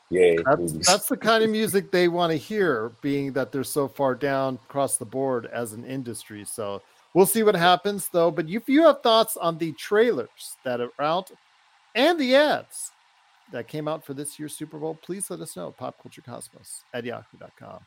[0.10, 0.38] yay!
[0.46, 4.16] That's, that's the kind of music they want to hear, being that they're so far
[4.16, 6.46] down across the board as an industry.
[6.46, 6.82] So
[7.14, 8.32] we'll see what happens, though.
[8.32, 11.32] But if you have thoughts on the trailers that are out
[11.96, 12.92] and the ads
[13.52, 15.74] that came out for this year's Super Bowl, please let us know.
[15.80, 17.80] Popculturecosmos at yahoo.com.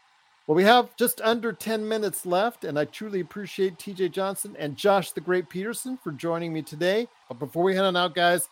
[0.46, 4.76] Well, we have just under 10 minutes left, and I truly appreciate TJ Johnson and
[4.76, 7.06] Josh the Great Pederson for joining me today.
[7.28, 8.48] But before we head on out, guys,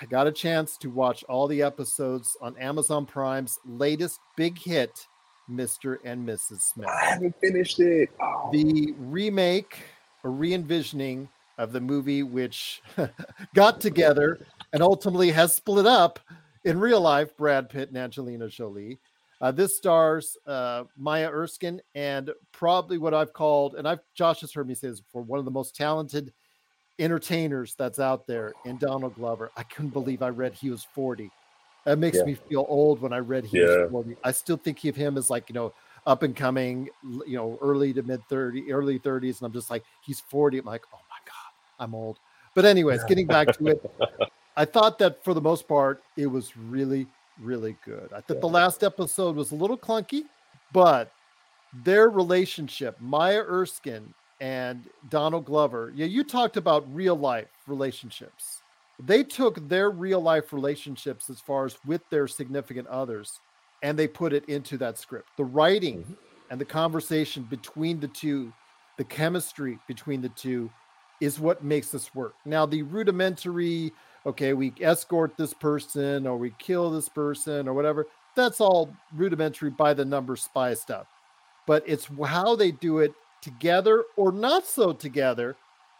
[0.00, 5.06] I got a chance to watch all the episodes on Amazon Prime's latest big hit,
[5.50, 5.96] Mr.
[6.04, 6.60] and Mrs.
[6.60, 6.88] Smith.
[6.88, 8.10] I haven't finished it.
[8.20, 8.50] Oh.
[8.52, 9.78] The remake
[10.22, 11.28] or re envisioning
[11.58, 12.82] of the movie, which
[13.54, 16.20] got together and ultimately has split up
[16.64, 18.98] in real life, Brad Pitt and Angelina Jolie.
[19.40, 24.52] Uh, this stars uh, Maya Erskine and probably what I've called, and I've Josh has
[24.52, 26.32] heard me say this before, one of the most talented
[27.00, 29.52] entertainers that's out there in Donald Glover.
[29.56, 31.32] I couldn't believe I read he was 40.
[31.86, 32.24] That makes Yeah.
[32.24, 33.64] me feel old when I read he Yeah.
[33.66, 34.16] was 40.
[34.22, 35.72] I still think of him as like, you know,
[36.06, 39.40] up and coming, you know, early to mid 30, early 30s.
[39.40, 40.58] And I'm just like, he's 40.
[40.58, 42.20] I'm like, oh my God, I'm old.
[42.54, 43.78] But, anyways, getting back to it,
[44.56, 48.12] I thought that for the most part, it was really, really good.
[48.12, 50.22] I thought the last episode was a little clunky,
[50.72, 51.12] but
[51.72, 58.62] their relationship, Maya Erskine and Donald Glover, yeah, you talked about real life relationships.
[58.98, 63.40] They took their real life relationships as far as with their significant others
[63.82, 65.30] and they put it into that script.
[65.36, 66.16] The writing Mhm.
[66.50, 68.52] and the conversation between the two,
[68.98, 70.70] the chemistry between the two
[71.20, 72.34] is what makes this work.
[72.44, 73.92] Now, the rudimentary,
[74.26, 79.70] okay, we escort this person or we kill this person or whatever, that's all rudimentary
[79.70, 81.06] by the number spy stuff.
[81.66, 85.56] But it's how they do it together or not so together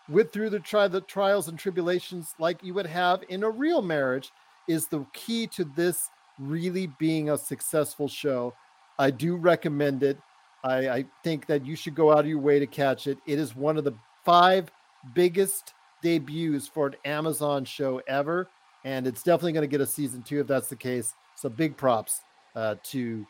[0.09, 3.81] with through the try the trials and tribulations like you would have in a real
[3.81, 4.33] marriage
[4.69, 8.55] is the key to this really being a successful show.
[8.99, 10.19] I do recommend it.
[10.63, 13.19] I, I think that you should go out of your way to catch it.
[13.27, 14.71] It is one of the five
[15.15, 18.49] biggest debuts for an Amazon show ever,
[18.85, 21.15] and it's definitely going to get a season two if that's the case.
[21.35, 22.21] So big props
[22.55, 23.27] uh, to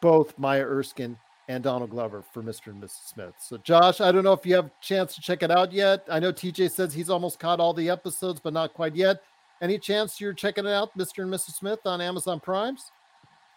[0.00, 1.16] both Maya Erskine
[1.48, 2.68] and Donald Glover for Mr.
[2.68, 3.08] and Mrs.
[3.08, 3.34] Smith.
[3.38, 6.04] So Josh, I don't know if you have a chance to check it out yet.
[6.10, 9.20] I know TJ says he's almost caught all the episodes, but not quite yet.
[9.62, 11.22] Any chance you're checking it out, Mr.
[11.22, 11.54] and Mrs.
[11.54, 12.90] Smith on Amazon Primes?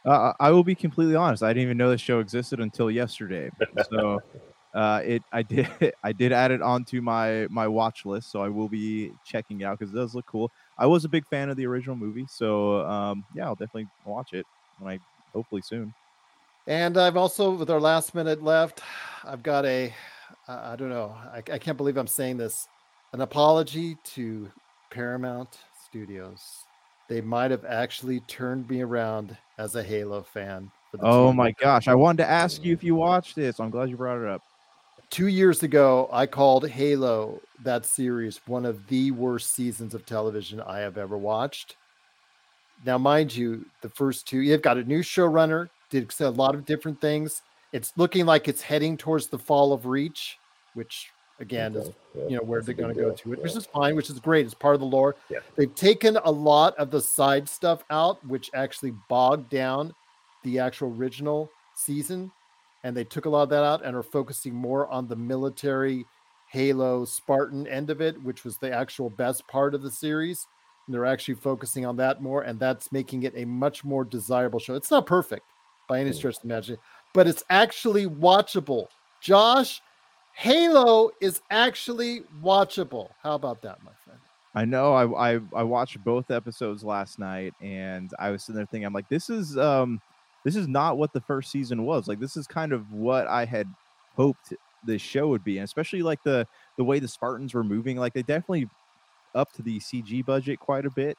[0.06, 1.44] Uh, I will be completely honest.
[1.44, 3.50] I didn't even know this show existed until yesterday.
[3.92, 4.22] So
[4.74, 5.68] uh, it I did
[6.04, 8.32] I did add it onto my my watch list.
[8.32, 10.52] So I will be checking it out because it does look cool.
[10.78, 14.34] I was a big fan of the original movie, so um, yeah, I'll definitely watch
[14.34, 14.46] it
[14.78, 15.00] when I
[15.34, 15.94] hopefully soon.
[16.70, 18.82] And I've also, with our last minute left,
[19.24, 19.91] I've got a,
[20.47, 22.67] uh, don't know, I, I can't believe I'm saying this,
[23.11, 24.51] an apology to
[24.91, 26.39] Paramount Studios.
[27.07, 30.70] They might have actually turned me around as a Halo fan.
[30.99, 33.59] Oh my gosh, I wanted to ask you if you watched this.
[33.59, 34.43] I'm glad you brought it up.
[35.09, 40.61] two years ago, I called Halo that series one of the worst seasons of television
[40.61, 41.78] I have ever watched.
[42.86, 46.66] Now, mind you, the first two, you've got a new showrunner, did a lot of
[46.66, 47.42] different things.
[47.72, 50.38] It's looking like it's heading towards the fall of Reach,
[50.74, 53.66] which again is yeah, you know where they're going to go to it, which is
[53.66, 54.46] fine, which is great.
[54.46, 55.16] It's part of the lore.
[55.30, 55.40] Yeah.
[55.56, 59.94] They've taken a lot of the side stuff out, which actually bogged down
[60.44, 62.32] the actual original season,
[62.84, 66.06] and they took a lot of that out and are focusing more on the military
[66.52, 70.48] Halo Spartan end of it, which was the actual best part of the series.
[70.88, 74.60] And they're actually focusing on that more, and that's making it a much more desirable
[74.60, 74.74] show.
[74.74, 75.46] It's not perfect
[75.90, 76.16] by any Mm.
[76.16, 76.82] stretch of the imagination,
[77.14, 78.88] but it's actually watchable.
[79.22, 79.82] Josh,
[80.34, 83.10] Halo is actually watchable.
[83.22, 84.20] How about that, my friend?
[84.56, 88.66] I know I, I I watched both episodes last night and I was sitting there
[88.66, 90.00] thinking I'm like this is um
[90.46, 92.08] this is not what the first season was.
[92.08, 93.68] Like this is kind of what I had
[94.16, 94.54] hoped
[94.86, 95.58] this show would be.
[95.58, 98.68] And especially like the the way the Spartans were moving like they definitely
[99.36, 101.18] up to the CG budget quite a bit.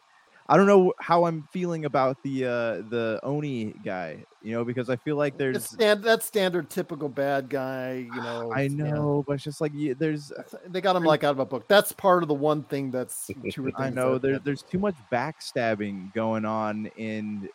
[0.51, 4.91] I don't know how I'm feeling about the uh the Oni guy, you know, because
[4.91, 8.51] I feel like there's stand, that standard typical bad guy, you know.
[8.53, 8.93] I it's- yeah.
[8.93, 10.33] know, but it's just like yeah, there's
[10.67, 11.69] They got him like out of a book.
[11.69, 14.97] That's part of the one thing that's or I know that- there, there's too much
[15.13, 17.49] backstabbing going on in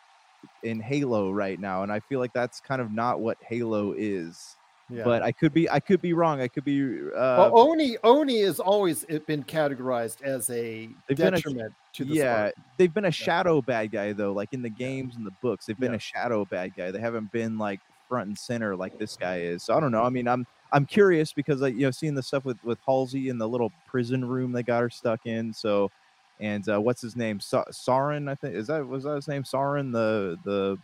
[0.62, 4.55] in Halo right now, and I feel like that's kind of not what Halo is.
[4.88, 5.02] Yeah.
[5.02, 6.40] But I could be I could be wrong.
[6.40, 6.80] I could be.
[7.08, 12.14] Uh, well, Oni Oni has always been categorized as a They've a- detriment to the
[12.14, 12.64] yeah, Spartan.
[12.76, 14.32] they've been a shadow bad guy though.
[14.32, 15.96] Like in the games and the books, they've been Yeah.
[15.96, 16.90] a shadow bad guy.
[16.92, 19.64] They haven't been like front and center like this guy is.
[19.64, 20.04] So I don't know.
[20.04, 23.28] I mean, I'm I'm curious because like you know seeing the stuff with with Halsey
[23.28, 25.52] in the little prison room they got her stuck in.
[25.52, 25.90] So,
[26.38, 27.40] and uh, what's his name?
[27.40, 29.44] Sa- Soren, I think is that was that his name?
[29.44, 30.78] Soren, the the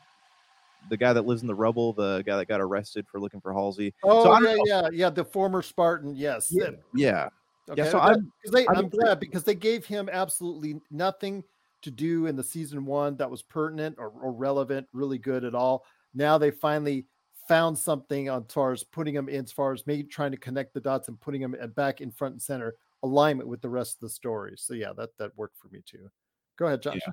[0.91, 3.53] the guy that lives in the rubble, the guy that got arrested for looking for
[3.53, 3.95] Halsey.
[4.05, 4.63] Oh I yeah, know.
[4.67, 5.11] yeah, yeah.
[5.11, 6.15] The former Spartan.
[6.15, 6.49] Yes.
[6.51, 7.29] Yeah, yeah.
[7.71, 7.89] Okay.
[7.91, 11.45] so I'm- they, I'm I'm, glad because they gave him absolutely nothing
[11.83, 15.55] to do in the season one that was pertinent or, or relevant, really good at
[15.55, 15.85] all.
[16.15, 17.07] Now they finally
[17.49, 20.37] found something on as far as putting him in, as far as maybe trying to
[20.37, 23.97] connect the dots and putting him back in front and center alignment with the rest
[23.97, 24.55] of the story.
[24.57, 26.09] So yeah, that that worked for me too.
[26.57, 27.01] Go ahead, Josh.
[27.05, 27.13] Yeah.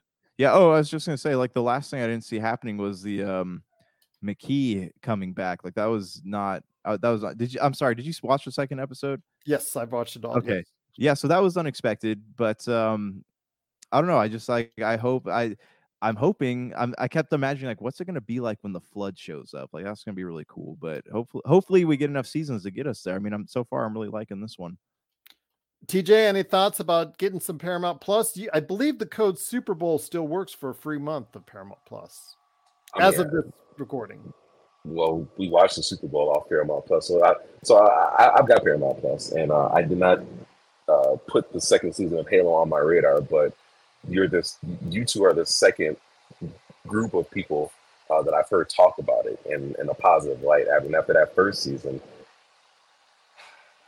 [0.54, 3.02] Oh, I was just gonna say, like the last thing I didn't see happening was
[3.02, 3.62] the um
[4.24, 5.64] Makee coming back.
[5.64, 6.64] Like that was not.
[6.86, 7.24] Uh, that was.
[7.24, 7.60] not- Did you?
[7.62, 7.96] I'm sorry.
[7.96, 9.22] Did you watch the second episode?
[9.46, 10.38] Yes, I've watched it all.
[10.38, 10.58] Okay.
[10.58, 10.66] yes.
[10.98, 11.14] Yeah.
[11.14, 13.24] So that was unexpected, but um,
[13.92, 14.18] I don't know.
[14.18, 14.72] I just like.
[14.84, 15.28] I hope.
[15.28, 15.56] I.
[16.02, 16.74] I'm hoping.
[16.78, 16.96] I'm.
[16.98, 19.70] I kept imagining like, what's it gonna be like when the flood shows up?
[19.74, 20.78] Like that's gonna be really cool.
[20.80, 23.16] But hopefully, hopefully we get enough seasons to get us there.
[23.16, 23.84] I mean, I'm so far.
[23.86, 24.78] I'm really liking this one.
[25.88, 28.40] TJ, any thoughts about getting some Paramount Plus?
[28.54, 32.36] I believe the code Super Bowl still works for a free month of Paramount Plus
[32.94, 33.46] I as mean, of this
[33.78, 34.34] recording.
[34.86, 38.48] well, we watched the Super Bowl off Paramount Plus, so I so I, I, I've
[38.48, 40.20] got Paramount Plus, and uh, I did not
[40.88, 43.54] uh, put the second season of Halo on my radar, but
[44.08, 44.58] you're this,
[44.90, 45.98] you two are the second
[46.88, 47.72] group of people
[48.10, 50.66] uh, that I've heard talk about it in, in a positive light.
[50.74, 52.02] I mean, after that first season,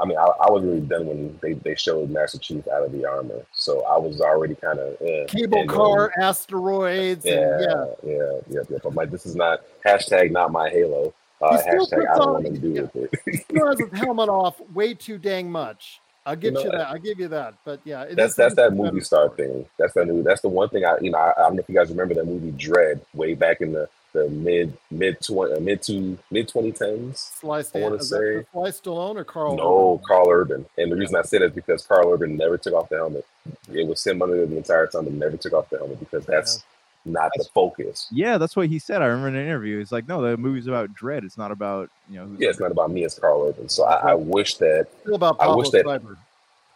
[0.02, 2.92] I mean, I, I was really done when they, they showed Master Chief out of
[2.92, 5.26] the armor, so I was already kind of eh.
[5.28, 7.86] Cable And, car, asteroids, and yeah, yeah.
[8.04, 8.78] yeah, yeah, yeah.
[8.84, 11.14] I'm like, this is not hashtag not my Halo.
[11.42, 12.82] Uh, hashtag I don't on- want to do yeah.
[12.94, 13.42] with it.
[13.50, 16.02] Still has his helmet off way too dang much.
[16.26, 16.88] I'll give you, know, that.
[16.88, 17.56] I'll give you that.
[17.66, 19.48] But yeah, that's that's that movie star story.
[19.48, 19.66] thing.
[19.80, 20.22] That's that movie.
[20.22, 22.14] That's the one thing I you know I, I don't know if you guys remember
[22.14, 26.48] that movie Dredd way back in the the mid mid twenty uh, mid to mid
[26.48, 27.20] twenty tens.
[27.20, 29.56] Sly I wanna say- Sly Stallone or Karl?
[29.56, 30.06] No, Urban?
[30.08, 30.66] Karl Urban.
[30.78, 33.26] And the reason I say that is because Karl Urban never took off the helmet.
[33.72, 36.64] It was him under the entire time, but never took off the helmet because that's
[37.06, 38.08] not the focus.
[38.12, 39.02] Yeah, that's what he said.
[39.02, 39.80] I remember in an interview.
[39.80, 41.24] He's like, no, the movie's about Dredd.
[41.24, 42.26] It's not about you know.
[42.28, 43.04] Who's Yeah, it's not about me.
[43.06, 43.70] It's Karl Urban.
[43.70, 46.18] So I, I wish that Still about I Pablo wish that- Schreiber.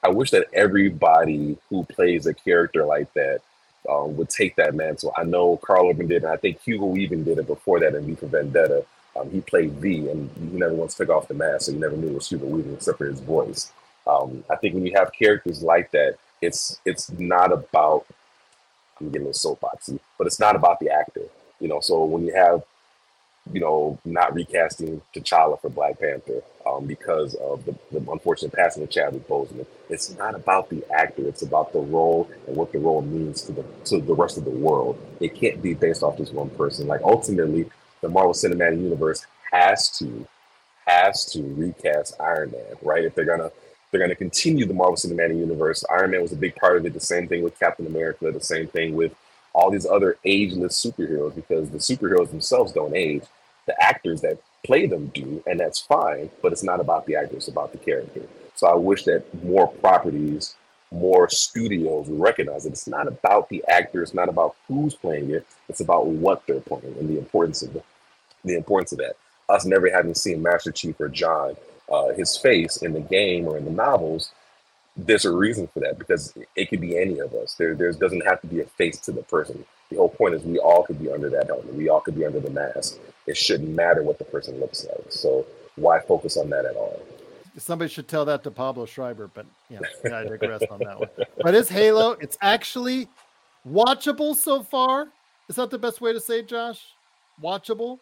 [0.04, 3.40] I wish that everybody who plays a character like that
[3.90, 5.14] um, would take that mantle.
[5.18, 8.06] I know Karl Urban did, and I think Hugo even did it before that in
[8.06, 8.86] V for Vendetta.
[9.16, 11.96] Um, he played V, and he never once took off the mask, so you never
[11.96, 13.72] knew it was Hugo Weaving except for his voice.
[14.08, 18.06] Um, I think when you have characters like that, it's it's not about
[19.00, 21.24] I'm getting a soapboxy, but it's not about the actor.
[21.60, 22.64] You know, so when you have
[23.54, 28.84] you know, not recasting T'Challa for Black Panther um, because of the, the unfortunate passing
[28.84, 29.66] of Chadwick Boseman.
[29.90, 33.52] It's not about the actor; it's about the role and what the role means to
[33.52, 34.98] the to the rest of the world.
[35.20, 36.88] It can't be based off just one person.
[36.88, 37.70] Like ultimately,
[38.02, 40.28] the Marvel Cinematic Universe has to
[40.88, 43.06] has to recast Iron Man, right?
[43.06, 43.52] If they're gonna
[43.92, 46.94] they're gonna continue the Marvel Cinematic Universe, Iron Man was a big part of it.
[46.94, 48.32] The same thing with Captain America.
[48.32, 49.16] The same thing with
[49.54, 53.24] all these other ageless superheroes because the superheroes themselves don't age.
[53.66, 57.36] The actors that play them do, and that's fine, but it's not about the actor,
[57.36, 58.22] it's about the character.
[58.56, 60.56] So I wish that more properties,
[60.92, 65.46] more studios recognize that it's not about the actor, it's not about who's playing it,
[65.70, 67.84] it's about what they're playing and the importance of the,
[68.44, 69.16] the importance of that.
[69.50, 71.56] Us never having seen Master Chief or John,
[71.92, 74.32] uh, his face in the game or in the novels,
[74.98, 77.54] there's a reason for that because it could be any of us.
[77.56, 79.66] There, there doesn't have to be a face to the person.
[79.92, 81.74] The whole point is we all could be under that helmet.
[81.74, 82.98] We all could be under the mask.
[83.28, 85.12] It shouldn't matter what the person looks like.
[85.12, 87.02] So why focus on that at all?
[87.58, 91.10] Somebody should tell that to Pablo Schreiber, but yeah, I digress on that one.
[91.42, 92.12] But it's Halo.
[92.20, 93.08] It's actually
[93.68, 95.08] watchable so far.
[95.48, 96.94] Is that the best way to say it, Josh?
[97.42, 98.00] Watchable?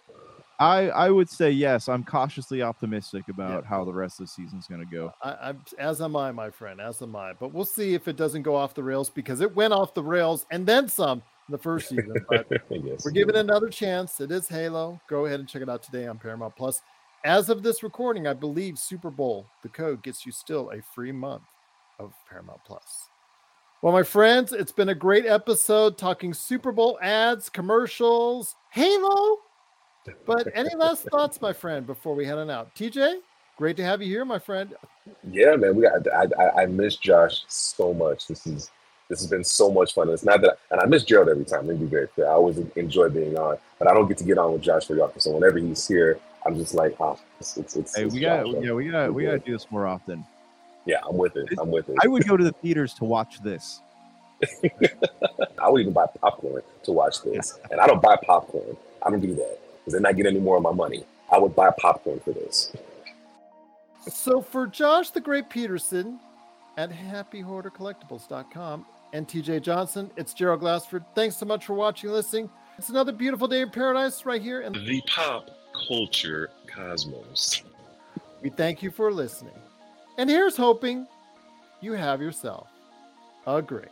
[0.60, 1.90] I I would say yes.
[1.90, 5.14] I'm cautiously optimistic about how the rest of the season's going to go.
[5.22, 7.34] I, I'm as am I, my friend, as am I.
[7.34, 10.04] But we'll see if it doesn't go off the rails because it went off the
[10.04, 12.14] rails and then some in the first season.
[12.30, 13.06] But yes.
[13.06, 14.20] we're giving it another chance.
[14.20, 15.00] It is Halo.
[15.08, 16.82] Go ahead and check it out today on Paramount Plus.
[17.26, 21.14] As of this recording, I believe Super Bowl, the code gets you still a free
[21.14, 21.44] month
[22.00, 23.08] of Paramount Plus.
[23.82, 29.40] Well, my friends, it's been a great episode talking Super Bowl ads, commercials, Halo.
[30.26, 32.74] But any last thoughts, my friend, before we head on out?
[32.76, 33.20] TJ,
[33.58, 34.74] great to have you here, my friend.
[35.30, 36.08] Yeah, man, we got.
[36.14, 38.28] I, I, I miss Josh so much.
[38.28, 38.72] This is
[39.10, 40.10] this has been so much fun.
[40.10, 41.68] It's not that, and I miss Gerald every time.
[41.68, 42.28] Let me be very clear.
[42.28, 45.02] I always enjoy being on, but I don't get to get on with Josh very
[45.02, 45.20] often.
[45.20, 48.74] So whenever he's here, I'm just like, oh, it's it's, it's, Hey, we got yeah,
[48.74, 50.26] we got we got to do this more often.
[50.86, 51.48] Yeah, I'm with it.
[51.60, 51.98] I'm with it.
[52.04, 53.82] I would go to the theaters to watch this.
[55.62, 58.76] I would even buy popcorn to watch this, and I don't buy popcorn.
[59.06, 61.06] I don't do that because then I get any more of my money.
[61.32, 62.74] I would buy popcorn for this.
[64.08, 66.20] So for Josh the Great Pederson
[66.78, 71.04] at happyhoardercollectibles.com and TJ Johnson, it's Gerald Glassford.
[71.16, 72.50] Thanks so much for watching and listening.
[72.78, 75.50] It's another beautiful day in paradise right here, and The pop
[75.88, 77.62] culture cosmos.
[78.42, 79.54] we thank you for listening.
[80.18, 81.08] And here's hoping
[81.82, 82.68] you have yourself
[83.46, 83.90] a great